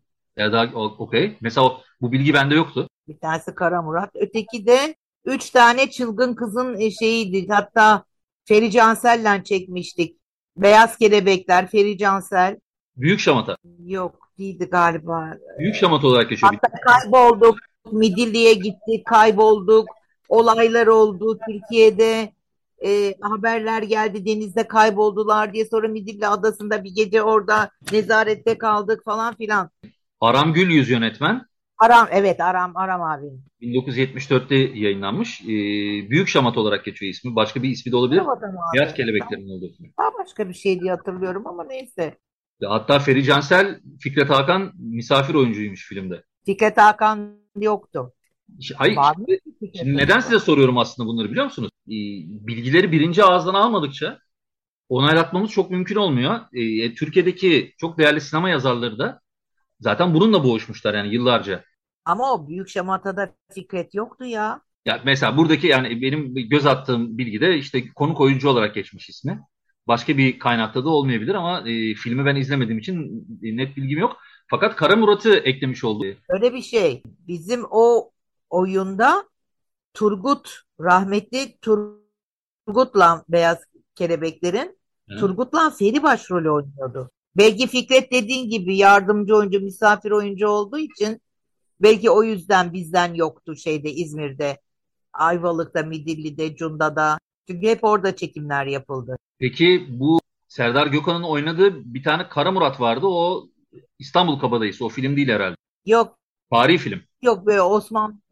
O- 0.75 0.95
okey. 0.99 1.39
Mesela 1.41 1.81
bu 2.01 2.13
bilgi 2.13 2.35
bende 2.35 2.55
yoktu. 2.55 2.89
Bir 3.09 3.19
tanesi 3.19 3.55
Kara 3.55 3.83
Murat. 3.83 4.11
Öteki 4.15 4.67
de 4.67 4.95
üç 5.25 5.51
tane 5.51 5.91
çılgın 5.91 6.35
kızın 6.35 6.81
e, 6.81 6.91
şeyiydi. 6.91 7.49
Hatta 7.53 8.05
Feri 8.45 8.71
Cansel'le 8.71 9.43
çekmiştik. 9.45 10.17
Beyaz 10.57 10.99
Kelebekler, 10.99 11.71
Feri 11.71 11.99
Cansel. 11.99 12.59
Büyük 12.97 13.21
Şamata. 13.21 13.57
Yok 13.85 14.29
değildi 14.39 14.69
galiba. 14.71 15.35
Büyük 15.59 15.75
Şamata 15.75 16.07
olarak 16.07 16.31
geçiyor. 16.31 16.53
Hatta 16.53 16.81
kaybolduk. 16.81 17.59
Midilli'ye 17.93 18.55
gittik, 18.55 19.07
kaybolduk. 19.07 19.89
Olaylar 20.29 20.87
oldu 20.87 21.39
Türkiye'de. 21.49 22.33
e, 22.85 23.15
haberler 23.21 23.83
geldi 23.83 24.27
denizde 24.27 24.69
kayboldular 24.69 25.53
diye. 25.53 25.65
Sonra 25.65 25.89
Midilli 25.89 26.27
Adası'nda 26.27 26.85
bir 26.85 26.91
gece 26.95 27.23
orada 27.23 27.71
nezarette 27.93 28.59
kaldık 28.59 29.05
falan 29.05 29.35
filan. 29.35 29.71
Aram 30.21 30.53
Gülyüz 30.53 30.91
yönetmen. 30.91 31.43
Aram 31.85 32.09
evet 32.11 32.41
Aram 32.41 32.77
Aram 32.77 33.03
abim. 33.03 33.45
1974'te 33.63 34.55
yayınlanmış. 34.55 35.41
Ee, 35.43 35.47
Büyük 36.11 36.29
Şamata 36.29 36.61
olarak 36.61 36.85
geçiyor 36.85 37.11
ismi. 37.11 37.37
Başka 37.37 37.63
bir 37.63 37.69
ismi 37.69 37.93
de 37.93 37.97
olabilir. 37.97 38.21
Abi. 38.21 38.57
Beyaz 38.75 38.95
Kelebeklerin 38.95 39.49
olduğu. 39.49 39.73
Daha 39.99 40.11
başka 40.25 40.49
bir 40.49 40.55
şey 40.55 40.81
diye 40.81 40.91
hatırlıyorum 40.91 41.47
ama 41.47 41.65
neyse. 41.65 42.19
Hatta 42.65 42.99
Feri 42.99 43.25
Cansel, 43.25 43.81
Fikret 44.01 44.31
Hakan 44.31 44.73
misafir 44.79 45.35
oyuncuymuş 45.35 45.89
filmde. 45.89 46.23
Fikret 46.47 46.79
Hakan 46.79 47.39
yoktu. 47.57 48.13
Hayır, 48.75 48.97
mı? 48.97 49.27
Şimdi 49.77 49.97
neden 49.97 50.21
size 50.21 50.39
soruyorum 50.39 50.79
aslında 50.79 51.09
bunları 51.09 51.31
biliyor 51.31 51.45
musunuz? 51.45 51.71
Ee, 51.87 51.97
bilgileri 52.47 52.93
birinci 52.93 53.25
ağızdan 53.25 53.55
almadıkça 53.55 54.19
onaylatmamız 54.89 55.51
çok 55.51 55.71
mümkün 55.71 55.97
olmuyor. 55.97 56.41
Ee, 56.53 56.95
Türkiye'deki 56.95 57.75
çok 57.79 57.99
değerli 57.99 58.21
sinema 58.21 58.51
yazarları 58.51 58.99
da 58.99 59.21
zaten 59.81 60.15
bununla 60.15 60.45
boğuşmuşlar 60.45 60.95
yani 60.95 61.15
yıllarca. 61.15 61.65
Ama 62.05 62.33
o 62.33 62.49
Büyük 62.49 62.69
Şamata'da 62.69 63.35
Fikret 63.55 63.95
yoktu 63.95 64.25
ya. 64.25 64.61
Ya 64.85 65.03
mesela 65.05 65.37
buradaki 65.37 65.67
yani 65.67 66.03
benim 66.03 66.35
göz 66.35 66.67
attığım 66.67 67.19
bilgide 67.19 67.59
işte 67.59 67.93
konuk 67.93 68.21
oyuncu 68.21 68.49
olarak 68.49 68.75
geçmiş 68.75 69.09
ismi. 69.09 69.41
Başka 69.89 70.17
bir 70.17 70.39
kaynakta 70.39 70.85
da 70.85 70.89
olmayabilir 70.89 71.35
ama 71.35 71.69
e, 71.69 71.95
filmi 71.95 72.25
ben 72.25 72.37
izlemediğim 72.37 72.79
için 72.79 73.27
e, 73.43 73.57
net 73.57 73.77
bilgim 73.77 73.99
yok. 73.99 74.17
Fakat 74.51 74.77
Kara 74.77 74.97
Murat'ı 74.97 75.37
eklemiş 75.37 75.85
oldu. 75.85 76.05
Öyle 76.29 76.55
bir 76.55 76.63
şey. 76.63 77.03
Bizim 77.29 77.65
o 77.71 78.11
oyunda 78.51 79.29
Turgut, 79.95 80.61
rahmetli 80.81 81.59
Turgut'la 81.61 83.25
Beyaz 83.29 83.59
Kelebeklerin 83.95 84.79
Hı. 85.09 85.17
Turgut'la 85.17 85.71
Feri 85.71 86.03
başrolü 86.03 86.51
oynuyordu. 86.51 87.11
Belki 87.37 87.67
Fikret 87.67 88.13
dediğin 88.13 88.51
gibi 88.51 88.77
yardımcı 88.77 89.37
oyuncu, 89.37 89.61
misafir 89.61 90.11
oyuncu 90.11 90.49
olduğu 90.49 90.79
için 90.79 91.21
belki 91.85 92.11
o 92.11 92.23
yüzden 92.23 92.73
bizden 92.73 93.15
yoktu 93.15 93.57
şeyde 93.57 93.91
İzmir'de, 93.93 94.61
Ayvalık'ta, 95.13 95.83
Midilli'de, 95.83 96.57
Cunda'da. 96.57 97.19
Çünkü 97.49 97.67
hep 97.67 97.85
orada 97.85 98.17
çekimler 98.17 98.67
yapıldı. 98.67 99.17
Peki 99.39 99.87
bu 99.89 100.21
Serdar 100.49 100.87
Gökhan'ın 100.87 101.23
oynadığı 101.23 101.95
bir 101.95 102.03
tane 102.03 102.29
Kara 102.29 102.51
Murat 102.51 102.81
vardı. 102.81 103.07
O 103.07 103.49
İstanbul 103.99 104.39
Kabadayısı. 104.39 104.85
O 104.85 104.89
film 104.89 105.17
değil 105.17 105.29
herhalde. 105.29 105.57
Yok, 105.87 106.19
Tarihi 106.51 106.79
film. 106.79 107.01
yok 107.23 107.47
böyle 107.47 107.63
Osman 107.63 108.23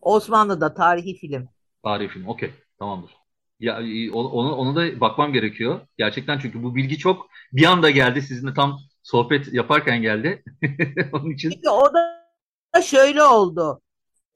Osmanlı'da 0.00 0.74
tarihi 0.74 1.16
film. 1.16 1.48
Tarihi 1.84 2.08
film. 2.08 2.28
Okey. 2.28 2.50
Tamamdır. 2.78 3.10
Ya 3.60 3.80
onu, 4.12 4.54
onu 4.54 4.76
da 4.76 5.00
bakmam 5.00 5.32
gerekiyor. 5.32 5.80
Gerçekten 5.98 6.38
çünkü 6.38 6.62
bu 6.62 6.74
bilgi 6.74 6.98
çok 6.98 7.26
bir 7.52 7.64
anda 7.64 7.90
geldi. 7.90 8.22
Sizinle 8.22 8.54
tam 8.54 8.78
sohbet 9.02 9.52
yaparken 9.52 10.02
geldi. 10.02 10.44
Onun 11.12 11.30
için 11.30 11.50
Çünkü 11.50 11.68
o 11.68 11.94
da 11.94 12.23
şöyle 12.82 13.24
oldu. 13.24 13.80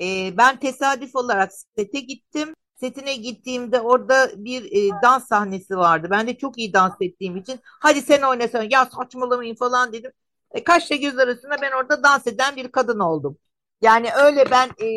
Ee, 0.01 0.37
ben 0.37 0.59
tesadüf 0.59 1.16
olarak 1.16 1.51
sete 1.77 2.01
gittim. 2.01 2.55
Setine 2.77 3.16
gittiğimde 3.16 3.81
orada 3.81 4.31
bir 4.37 4.62
e, 4.64 4.90
dans 5.03 5.29
sahnesi 5.29 5.77
vardı. 5.77 6.09
Ben 6.11 6.27
de 6.27 6.38
çok 6.38 6.59
iyi 6.59 6.72
dans 6.72 6.94
ettiğim 7.01 7.37
için 7.37 7.61
hadi 7.64 8.03
sen 8.03 8.22
oynasana 8.22 8.66
ya 8.70 8.87
saçmalamayın 8.87 9.55
falan 9.55 9.92
dedim. 9.92 10.12
E, 10.51 10.64
kaşla 10.64 10.96
göz 10.96 11.18
arasında 11.18 11.57
ben 11.62 11.72
orada 11.72 12.03
dans 12.03 12.27
eden 12.27 12.57
bir 12.57 12.68
kadın 12.68 12.98
oldum. 12.98 13.38
Yani 13.83 14.09
öyle 14.24 14.44
ben 14.51 14.68
e, 14.68 14.88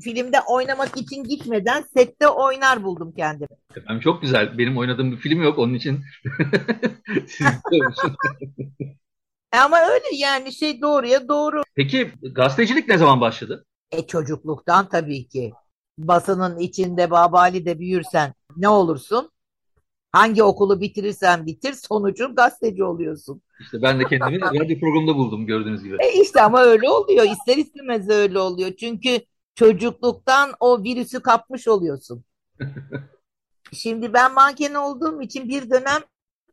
filmde 0.00 0.40
oynamak 0.48 0.96
için 0.96 1.24
gitmeden 1.24 1.84
sette 1.94 2.28
oynar 2.28 2.82
buldum 2.82 3.12
kendimi. 3.16 3.48
Efendim 3.76 4.00
çok 4.00 4.22
güzel. 4.22 4.58
Benim 4.58 4.78
oynadığım 4.78 5.12
bir 5.12 5.16
film 5.16 5.42
yok. 5.42 5.58
Onun 5.58 5.74
için 5.74 6.00
siz 7.26 7.46
E 7.46 8.90
Ama 9.52 9.80
öyle 9.80 10.16
yani 10.16 10.52
şey 10.52 10.80
doğruya 10.80 11.28
doğru. 11.28 11.62
Peki 11.74 12.12
gazetecilik 12.34 12.88
ne 12.88 12.98
zaman 12.98 13.20
başladı? 13.20 13.66
E 13.90 14.06
çocukluktan 14.06 14.88
tabii 14.88 15.28
ki. 15.28 15.52
Basının 15.98 16.58
içinde 16.58 17.10
Babali'de 17.10 17.78
büyürsen 17.78 18.34
ne 18.56 18.68
olursun? 18.68 19.30
Hangi 20.12 20.42
okulu 20.42 20.80
bitirirsen 20.80 21.46
bitir 21.46 21.72
sonucu 21.72 22.34
gazeteci 22.34 22.84
oluyorsun. 22.84 23.42
İşte 23.60 23.82
ben 23.82 24.00
de 24.00 24.04
kendimi 24.04 24.40
radyo 24.60 24.80
programında 24.80 25.16
buldum 25.16 25.46
gördüğünüz 25.46 25.82
gibi. 25.82 25.96
E 26.00 26.22
işte 26.22 26.42
ama 26.42 26.60
öyle 26.60 26.90
oluyor. 26.90 27.24
İster 27.24 27.56
istemez 27.56 28.08
öyle 28.08 28.38
oluyor. 28.38 28.72
Çünkü 28.76 29.20
çocukluktan 29.54 30.50
o 30.60 30.82
virüsü 30.82 31.20
kapmış 31.20 31.68
oluyorsun. 31.68 32.24
Şimdi 33.72 34.12
ben 34.12 34.34
manken 34.34 34.74
olduğum 34.74 35.22
için 35.22 35.48
bir 35.48 35.70
dönem 35.70 36.02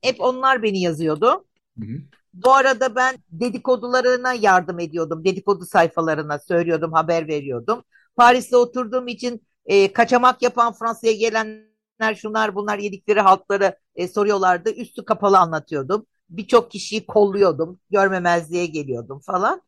hep 0.01 0.21
onlar 0.21 0.63
beni 0.63 0.81
yazıyordu. 0.81 1.45
Hı 1.79 1.86
hı. 1.86 2.01
Bu 2.45 2.54
arada 2.54 2.95
ben 2.95 3.15
dedikodularına 3.32 4.34
yardım 4.34 4.80
ediyordum. 4.80 5.26
Dedikodu 5.26 5.65
sayfalarına 5.65 6.39
söylüyordum, 6.39 6.93
haber 6.93 7.28
veriyordum. 7.28 7.84
Paris'te 8.15 8.58
oturduğum 8.58 9.08
için 9.08 9.47
e, 9.65 9.93
kaçamak 9.93 10.41
yapan 10.41 10.73
Fransa'ya 10.73 11.13
gelenler 11.13 12.15
şunlar 12.15 12.56
bunlar 12.56 12.78
yedikleri 12.78 13.19
halkları 13.19 13.78
e, 13.95 14.08
soruyorlardı. 14.08 14.71
Üstü 14.71 15.06
kapalı 15.06 15.38
anlatıyordum. 15.38 16.06
Birçok 16.30 16.71
kişiyi 16.71 17.06
kolluyordum. 17.06 17.80
Görmemezliğe 17.91 18.65
geliyordum 18.65 19.19
falan. 19.19 19.62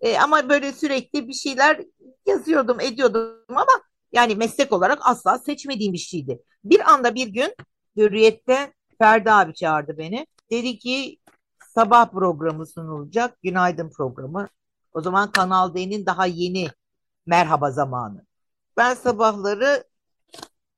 E, 0.00 0.18
ama 0.18 0.48
böyle 0.48 0.72
sürekli 0.72 1.28
bir 1.28 1.34
şeyler 1.34 1.80
yazıyordum, 2.26 2.80
ediyordum 2.80 3.44
ama 3.48 3.82
yani 4.12 4.36
meslek 4.36 4.72
olarak 4.72 4.98
asla 5.02 5.38
seçmediğim 5.38 5.92
bir 5.92 5.98
şeydi. 5.98 6.42
Bir 6.64 6.92
anda 6.92 7.14
bir 7.14 7.28
gün 7.28 7.54
Hürriyet'te 7.96 8.72
Ferdi 8.98 9.30
abi 9.30 9.54
çağırdı 9.54 9.98
beni. 9.98 10.26
Dedi 10.50 10.78
ki 10.78 11.18
sabah 11.78 12.10
programı 12.10 12.66
sunulacak, 12.66 13.42
günaydın 13.42 13.90
programı. 13.90 14.48
O 14.92 15.00
zaman 15.00 15.30
Kanal 15.30 15.74
D'nin 15.74 16.06
daha 16.06 16.26
yeni 16.26 16.68
merhaba 17.26 17.70
zamanı. 17.70 18.26
Ben 18.76 18.94
sabahları 18.94 19.84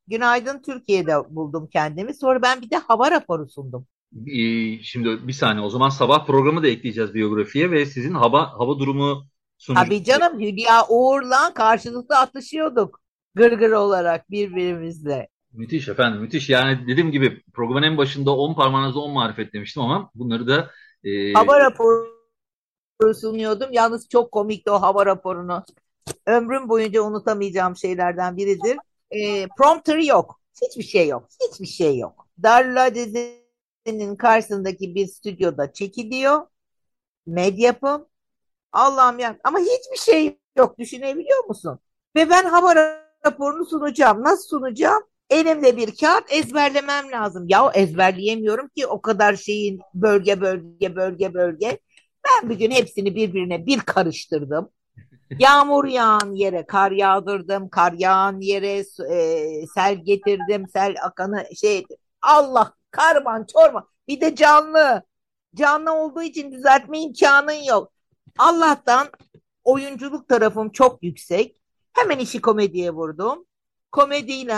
Günaydın 0.07 0.63
Türkiye'de 0.63 1.15
buldum 1.31 1.69
kendimi. 1.73 2.15
Sonra 2.15 2.43
ben 2.43 2.63
bir 2.63 2.71
de 2.71 2.77
hava 2.77 3.11
raporu 3.11 3.49
sundum. 3.49 3.87
Şimdi 4.83 5.29
bir 5.29 5.33
saniye 5.33 5.67
o 5.67 5.71
zaman 5.71 5.89
sabah 5.89 6.27
programı 6.27 6.63
da 6.63 6.69
ekleyeceğiz 6.69 7.15
biyografiye 7.15 7.71
ve 7.71 7.87
sizin 7.87 8.15
hava 8.15 8.53
hava 8.59 8.79
durumu 8.79 9.27
sunucu. 9.59 9.85
Tabii 9.85 10.05
canım 10.05 10.41
Hülya 10.41 10.87
Uğur'la 10.89 11.55
karşılıklı 11.55 12.17
atışıyorduk. 12.19 13.01
Gırgır 13.35 13.71
olarak 13.71 14.31
birbirimizle. 14.31 15.29
Müthiş 15.53 15.89
efendim 15.89 16.21
müthiş. 16.21 16.49
Yani 16.49 16.87
dediğim 16.87 17.13
gibi 17.13 17.43
programın 17.53 17.83
en 17.83 17.97
başında 17.97 18.37
10 18.37 18.55
parmağınızda 18.55 19.01
10 19.01 19.13
marifet 19.13 19.53
demiştim 19.53 19.83
ama 19.83 20.11
bunları 20.15 20.47
da 20.47 20.71
e, 21.05 21.33
Hava 21.33 21.61
raporu 21.61 22.19
sunuyordum. 23.21 23.73
Yalnız 23.73 24.09
çok 24.09 24.33
komikti 24.33 24.71
o 24.71 24.83
hava 24.83 25.07
raporunu. 25.07 25.65
Ömrüm 26.27 26.69
boyunca 26.69 27.03
unutamayacağım 27.03 27.77
şeylerden 27.77 28.37
biridir. 28.37 28.79
E, 29.11 29.49
prompter 29.49 29.99
yok. 29.99 30.41
Hiçbir 30.63 30.83
şey 30.83 31.09
yok. 31.09 31.29
Hiçbir 31.41 31.67
şey 31.67 31.99
yok. 31.99 32.27
Darla 32.43 32.95
dizinin 32.95 34.17
karşısındaki 34.17 34.95
bir 34.95 35.07
stüdyoda 35.07 35.73
çekiliyor. 35.73 36.47
Medyapım. 37.27 38.07
Allah'ım 38.73 39.19
ya. 39.19 39.39
Ama 39.45 39.59
hiçbir 39.59 39.99
şey 40.13 40.39
yok. 40.57 40.79
Düşünebiliyor 40.79 41.45
musun? 41.45 41.79
Ve 42.17 42.31
ben 42.31 42.45
hava 42.45 42.75
raporunu 43.27 43.67
sunacağım. 43.67 44.25
Nasıl 44.25 44.49
sunacağım? 44.49 45.03
Elimde 45.31 45.77
bir 45.77 45.97
kağıt 45.97 46.33
ezberlemem 46.33 47.13
lazım. 47.13 47.45
Ya 47.49 47.71
ezberleyemiyorum 47.75 48.69
ki 48.69 48.87
o 48.87 49.03
kadar 49.03 49.37
şeyin 49.37 49.81
bölge 49.95 50.41
bölge 50.41 50.97
bölge 50.97 51.35
bölge. 51.35 51.79
Ben 52.27 52.51
bir 52.51 52.59
gün 52.59 52.71
hepsini 52.71 53.15
birbirine 53.15 53.67
bir 53.67 53.81
karıştırdım. 53.81 54.71
Yağmur 55.39 55.85
yağan 55.85 56.35
yere 56.35 56.67
kar 56.67 56.91
yağdırdım, 56.91 57.69
kar 57.69 57.93
yağan 57.93 58.41
yere 58.41 58.85
e, 59.11 59.67
sel 59.75 60.05
getirdim, 60.05 60.69
sel 60.73 60.95
akanı 61.05 61.47
şey 61.61 61.87
Allah 62.23 62.75
karman 62.91 63.47
çorman 63.53 63.87
bir 64.09 64.21
de 64.21 64.35
canlı. 64.35 65.03
Canlı 65.55 65.93
olduğu 65.93 66.23
için 66.23 66.53
düzeltme 66.53 67.01
imkanın 67.01 67.53
yok. 67.53 67.93
Allah'tan 68.39 69.09
oyunculuk 69.65 70.29
tarafım 70.29 70.71
çok 70.71 71.03
yüksek. 71.03 71.61
Hemen 71.93 72.19
işi 72.19 72.41
komediye 72.41 72.91
vurdum. 72.91 73.47
Komediyle 73.93 74.55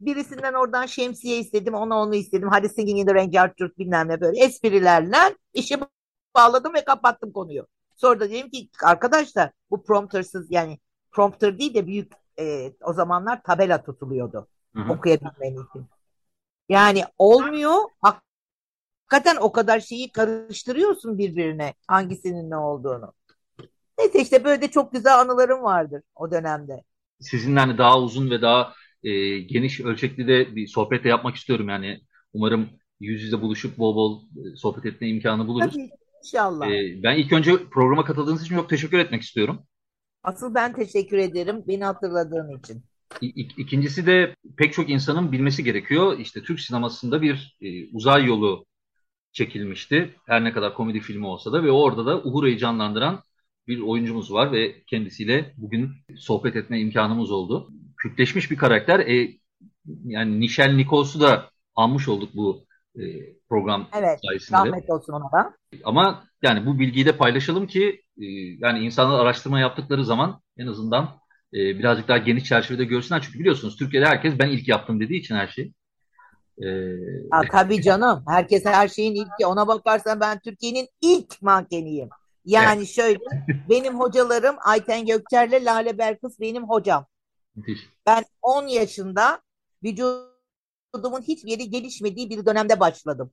birisinden 0.00 0.54
oradan 0.54 0.86
şemsiye 0.86 1.38
istedim, 1.38 1.74
ona 1.74 1.98
onu 1.98 2.14
istedim. 2.14 2.48
Hadi 2.48 2.68
Singing 2.68 2.98
in 3.00 3.06
the 3.06 3.14
Rain, 3.14 3.34
Arthur 3.34 3.70
bilmem 3.78 4.08
ne 4.08 4.20
böyle 4.20 4.44
esprilerle 4.44 5.16
işi 5.54 5.78
bağladım 6.36 6.74
ve 6.74 6.84
kapattım 6.84 7.32
konuyu. 7.32 7.66
Sonra 7.96 8.20
da 8.20 8.30
dedim 8.30 8.50
ki 8.50 8.70
arkadaşlar 8.82 9.50
bu 9.70 9.82
promptersız 9.82 10.50
yani 10.50 10.78
prompter 11.10 11.58
değil 11.58 11.74
de 11.74 11.86
büyük 11.86 12.12
e, 12.38 12.72
o 12.84 12.92
zamanlar 12.92 13.42
tabela 13.42 13.82
tutuluyordu 13.82 14.48
Hı 14.76 14.82
hı. 14.82 14.92
okuyabilmen 14.92 15.52
için. 15.52 15.86
Yani 16.68 17.04
olmuyor. 17.18 17.74
Hakikaten 18.02 19.36
o 19.40 19.52
kadar 19.52 19.80
şeyi 19.80 20.12
karıştırıyorsun 20.12 21.18
birbirine 21.18 21.74
hangisinin 21.86 22.50
ne 22.50 22.56
olduğunu. 22.56 23.12
Neyse 23.98 24.20
işte 24.20 24.44
böyle 24.44 24.62
de 24.62 24.68
çok 24.68 24.92
güzel 24.92 25.20
anılarım 25.20 25.62
vardır 25.62 26.02
o 26.14 26.30
dönemde. 26.30 26.84
sizinle 27.20 27.60
hani 27.60 27.78
daha 27.78 28.00
uzun 28.00 28.30
ve 28.30 28.42
daha 28.42 28.74
e, 29.04 29.38
geniş 29.38 29.80
ölçekli 29.80 30.28
de 30.28 30.56
bir 30.56 30.66
sohbet 30.66 31.04
de 31.04 31.08
yapmak 31.08 31.36
istiyorum 31.36 31.68
yani. 31.68 32.00
Umarım 32.32 32.68
yüz 33.00 33.22
yüze 33.22 33.40
buluşup 33.40 33.78
bol 33.78 33.96
bol 33.96 34.22
e, 34.22 34.56
sohbet 34.56 34.86
etme 34.86 35.08
imkanı 35.08 35.46
buluruz. 35.46 35.72
Tabii 35.72 35.90
inşallah. 36.24 36.66
E, 36.66 37.02
ben 37.02 37.18
ilk 37.18 37.32
önce 37.32 37.68
programa 37.70 38.04
katıldığınız 38.04 38.42
için 38.44 38.56
çok 38.56 38.68
teşekkür 38.68 38.98
etmek 38.98 39.22
istiyorum. 39.22 39.62
Asıl 40.22 40.54
ben 40.54 40.72
teşekkür 40.72 41.18
ederim 41.18 41.64
beni 41.68 41.84
hatırladığın 41.84 42.58
için. 42.58 42.84
İkincisi 43.56 44.06
de 44.06 44.34
pek 44.56 44.72
çok 44.72 44.90
insanın 44.90 45.32
bilmesi 45.32 45.64
gerekiyor. 45.64 46.18
İşte 46.18 46.42
Türk 46.42 46.60
sinemasında 46.60 47.22
bir 47.22 47.56
e, 47.60 47.90
uzay 47.92 48.24
yolu 48.24 48.66
çekilmişti. 49.32 50.14
Her 50.26 50.44
ne 50.44 50.52
kadar 50.52 50.74
komedi 50.74 51.00
filmi 51.00 51.26
olsa 51.26 51.52
da 51.52 51.64
ve 51.64 51.70
orada 51.70 52.06
da 52.06 52.22
Uhura'yı 52.22 52.58
canlandıran 52.58 53.22
bir 53.68 53.80
oyuncumuz 53.80 54.32
var 54.32 54.52
ve 54.52 54.82
kendisiyle 54.82 55.54
bugün 55.56 55.90
sohbet 56.16 56.56
etme 56.56 56.80
imkanımız 56.80 57.30
oldu. 57.30 57.70
Kültleşmiş 58.02 58.50
bir 58.50 58.56
karakter. 58.56 59.00
E, 59.00 59.30
yani 60.04 60.40
Nichelle 60.40 60.76
Nichols'u 60.76 61.20
da 61.20 61.50
anmış 61.74 62.08
olduk 62.08 62.30
bu 62.34 62.64
e, 62.96 63.02
program 63.48 63.88
Evet 63.92 64.20
sayesinde. 64.26 64.58
rahmet 64.58 64.90
olsun 64.90 65.12
ona 65.12 65.32
da. 65.32 65.52
Ama 65.84 66.24
yani 66.42 66.66
bu 66.66 66.78
bilgiyi 66.78 67.06
de 67.06 67.16
paylaşalım 67.16 67.66
ki 67.66 68.02
e, 68.18 68.24
yani 68.58 68.78
insanlar 68.78 69.20
araştırma 69.20 69.60
yaptıkları 69.60 70.04
zaman 70.04 70.40
en 70.56 70.66
azından 70.66 71.04
e, 71.54 71.58
birazcık 71.58 72.08
daha 72.08 72.18
geniş 72.18 72.44
çerçevede 72.44 72.84
görsünler. 72.84 73.22
Çünkü 73.22 73.38
biliyorsunuz 73.38 73.76
Türkiye'de 73.76 74.06
herkes 74.06 74.38
ben 74.38 74.48
ilk 74.48 74.68
yaptım 74.68 75.00
dediği 75.00 75.20
için 75.20 75.34
her 75.34 75.46
şey. 75.46 75.72
E, 76.62 76.66
Ha, 77.30 77.42
tabii 77.52 77.82
canım. 77.82 78.24
Herkes 78.28 78.64
her 78.64 78.88
şeyin 78.88 79.14
ilki. 79.14 79.46
Ona 79.46 79.68
bakarsan 79.68 80.20
ben 80.20 80.38
Türkiye'nin 80.38 80.88
ilk 81.00 81.42
mankeniyim. 81.42 82.08
Yani 82.44 82.86
şöyle 82.86 83.18
benim 83.68 84.00
hocalarım 84.00 84.56
Ayten 84.64 85.06
Gökçer'le 85.06 85.64
Lale 85.64 85.98
Belkıs 85.98 86.40
benim 86.40 86.68
hocam. 86.68 87.06
Müthiş. 87.54 87.80
Ben 88.06 88.24
10 88.42 88.66
yaşında 88.66 89.42
vücudumun 89.84 91.22
hiçbir 91.22 91.50
yeri 91.50 91.70
gelişmediği 91.70 92.30
bir 92.30 92.46
dönemde 92.46 92.80
başladım 92.80 93.32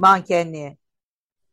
mankenliğe. 0.00 0.76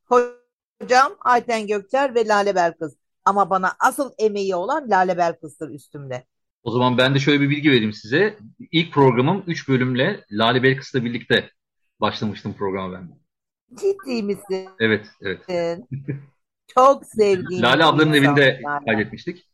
Hocam 0.05 1.15
Ayten 1.19 1.67
Gökçer 1.67 2.15
ve 2.15 2.27
Lale 2.27 2.55
Belkıs. 2.55 2.95
Ama 3.25 3.49
bana 3.49 3.75
asıl 3.79 4.11
emeği 4.17 4.55
olan 4.55 4.89
Lale 4.89 5.17
Belkıs'tır 5.17 5.69
üstümde. 5.69 6.25
O 6.63 6.71
zaman 6.71 6.97
ben 6.97 7.15
de 7.15 7.19
şöyle 7.19 7.41
bir 7.41 7.49
bilgi 7.49 7.71
vereyim 7.71 7.93
size. 7.93 8.37
İlk 8.71 8.93
programım 8.93 9.43
3 9.47 9.69
bölümle 9.69 10.25
Lale 10.31 10.63
Belkıs'la 10.63 11.05
birlikte 11.05 11.49
başlamıştım 11.99 12.53
programa 12.53 12.93
ben. 12.93 13.19
Ciddi 13.75 14.23
misin? 14.23 14.69
Evet, 14.79 15.07
evet. 15.21 15.79
Çok 16.67 17.05
sevdiğim 17.05 17.63
Lale 17.63 17.85
ablanın 17.85 18.13
evinde 18.13 18.61
kaydetmiştik. 18.85 19.49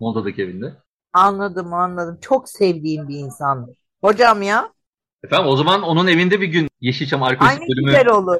Molda'daki 0.00 0.42
evinde. 0.42 0.74
Anladım 1.16 1.74
anladım. 1.74 2.18
Çok 2.20 2.48
sevdiğim 2.48 3.08
bir 3.08 3.18
insan. 3.18 3.74
Hocam 4.00 4.42
ya. 4.42 4.72
Efendim 5.24 5.46
o 5.46 5.56
zaman 5.56 5.82
onun 5.82 6.06
evinde 6.06 6.40
bir 6.40 6.46
gün 6.46 6.68
Yeşilçam 6.80 7.22
Arkeolojik 7.22 7.60
Aynı 7.60 7.68
bölümü 7.68 7.86
güzel 7.86 8.08
olur. 8.08 8.36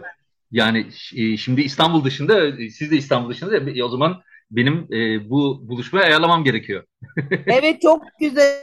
yani 0.51 0.87
e, 1.17 1.37
şimdi 1.37 1.63
İstanbul 1.63 2.05
dışında 2.05 2.53
siz 2.71 2.91
de 2.91 2.97
İstanbul 2.97 3.31
dışında 3.31 3.57
e, 3.57 3.85
o 3.85 3.89
zaman 3.89 4.23
benim 4.51 4.87
e, 4.93 5.31
bu 5.31 5.69
buluşmayı 5.69 6.07
ayarlamam 6.07 6.45
gerekiyor. 6.45 6.85
Evet 7.47 7.83
çok 7.83 8.03
güzel 8.21 8.61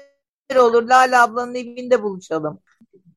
olur. 0.60 0.84
Lale 0.84 1.18
ablanın 1.18 1.56
evinde 1.56 2.04
buluşalım. 2.04 2.60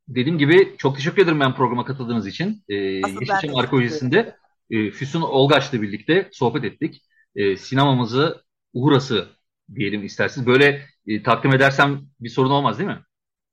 Dediğim 0.08 0.38
gibi 0.38 0.74
çok 0.78 0.96
teşekkür 0.96 1.22
ederim 1.22 1.40
ben 1.40 1.54
programa 1.54 1.84
katıldığınız 1.84 2.26
için. 2.26 2.64
E, 2.68 2.74
Yeşilçam 2.74 3.56
Arkeolojisi'nde 3.56 4.36
e, 4.70 4.90
Füsun 4.90 5.22
Olgaç'la 5.22 5.82
birlikte 5.82 6.28
sohbet 6.32 6.64
ettik. 6.64 7.02
E, 7.36 7.56
sinemamızı 7.56 8.42
Uhurası 8.74 9.35
diyelim 9.74 10.04
isterseniz. 10.04 10.46
Böyle 10.46 10.82
e, 11.06 11.22
takdim 11.22 11.54
edersem 11.54 12.00
bir 12.20 12.28
sorun 12.28 12.50
olmaz 12.50 12.78
değil 12.78 12.90
mi? 12.90 13.00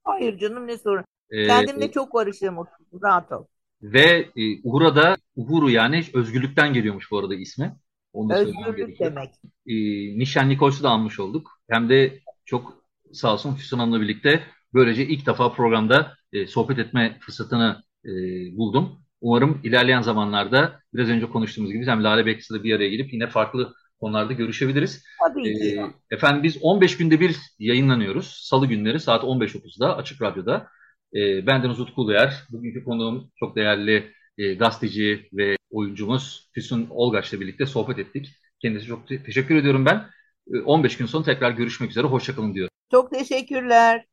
Hayır 0.04 0.38
canım 0.38 0.66
ne 0.66 0.78
sorun. 0.78 1.04
E, 1.30 1.46
Kendimle 1.46 1.90
çok 1.90 2.14
barışığım. 2.14 2.56
Rahat 3.02 3.32
ol. 3.32 3.44
Ve 3.82 4.28
e, 4.36 4.60
Uhura 4.62 4.96
da 4.96 5.16
Uhuru 5.36 5.70
yani 5.70 6.04
özgürlükten 6.14 6.72
geliyormuş 6.72 7.10
bu 7.10 7.18
arada 7.18 7.34
ismi. 7.34 7.76
Onu 8.12 8.30
da 8.30 8.38
Özgürlük 8.38 9.00
demek. 9.00 9.30
E, 9.66 9.74
Nişan 10.18 10.48
Nikols'u 10.48 10.82
da 10.82 10.90
almış 10.90 11.20
olduk. 11.20 11.50
Hem 11.70 11.88
de 11.88 12.20
çok 12.44 12.84
sağ 13.12 13.32
olsun 13.32 13.54
Füsun 13.54 13.78
Hanım'la 13.78 14.00
birlikte 14.00 14.42
böylece 14.74 15.06
ilk 15.06 15.26
defa 15.26 15.52
programda 15.52 16.16
e, 16.32 16.46
sohbet 16.46 16.78
etme 16.78 17.18
fırsatını 17.20 17.82
e, 18.04 18.10
buldum. 18.56 18.98
Umarım 19.20 19.60
ilerleyen 19.64 20.02
zamanlarda 20.02 20.80
biraz 20.94 21.08
önce 21.08 21.26
konuştuğumuz 21.26 21.72
gibi 21.72 21.86
hem 21.86 22.04
Lale 22.04 22.26
Bekçi'yle 22.26 22.62
bir 22.62 22.74
araya 22.76 22.88
gelip 22.88 23.12
yine 23.12 23.26
farklı 23.26 23.74
konularda 24.00 24.32
görüşebiliriz. 24.32 25.04
Tabii 25.28 25.58
ki. 25.58 25.80
E, 26.10 26.14
efendim 26.14 26.42
biz 26.42 26.58
15 26.62 26.96
günde 26.96 27.20
bir 27.20 27.36
yayınlanıyoruz. 27.58 28.26
Salı 28.26 28.66
günleri 28.66 29.00
saat 29.00 29.24
15.30'da 29.24 29.96
Açık 29.96 30.22
Radyo'da. 30.22 30.68
E, 31.14 31.46
bendeniz 31.46 31.80
Utku 31.80 32.02
Uluyer. 32.02 32.42
Bugünkü 32.50 32.84
konuğum 32.84 33.30
çok 33.38 33.56
değerli 33.56 34.12
e, 34.38 34.54
gazeteci 34.54 35.28
ve 35.32 35.56
oyuncumuz 35.70 36.50
Füsun 36.54 36.86
Olgaç'la 36.90 37.40
birlikte 37.40 37.66
sohbet 37.66 37.98
ettik. 37.98 38.28
Kendisine 38.62 38.88
çok 38.88 39.08
te- 39.08 39.22
teşekkür 39.22 39.56
ediyorum 39.56 39.86
ben. 39.86 40.06
E, 40.54 40.60
15 40.60 40.96
gün 40.96 41.06
sonra 41.06 41.24
tekrar 41.24 41.50
görüşmek 41.50 41.90
üzere. 41.90 42.06
Hoşçakalın 42.06 42.54
diyorum. 42.54 42.70
Çok 42.90 43.10
teşekkürler. 43.12 44.04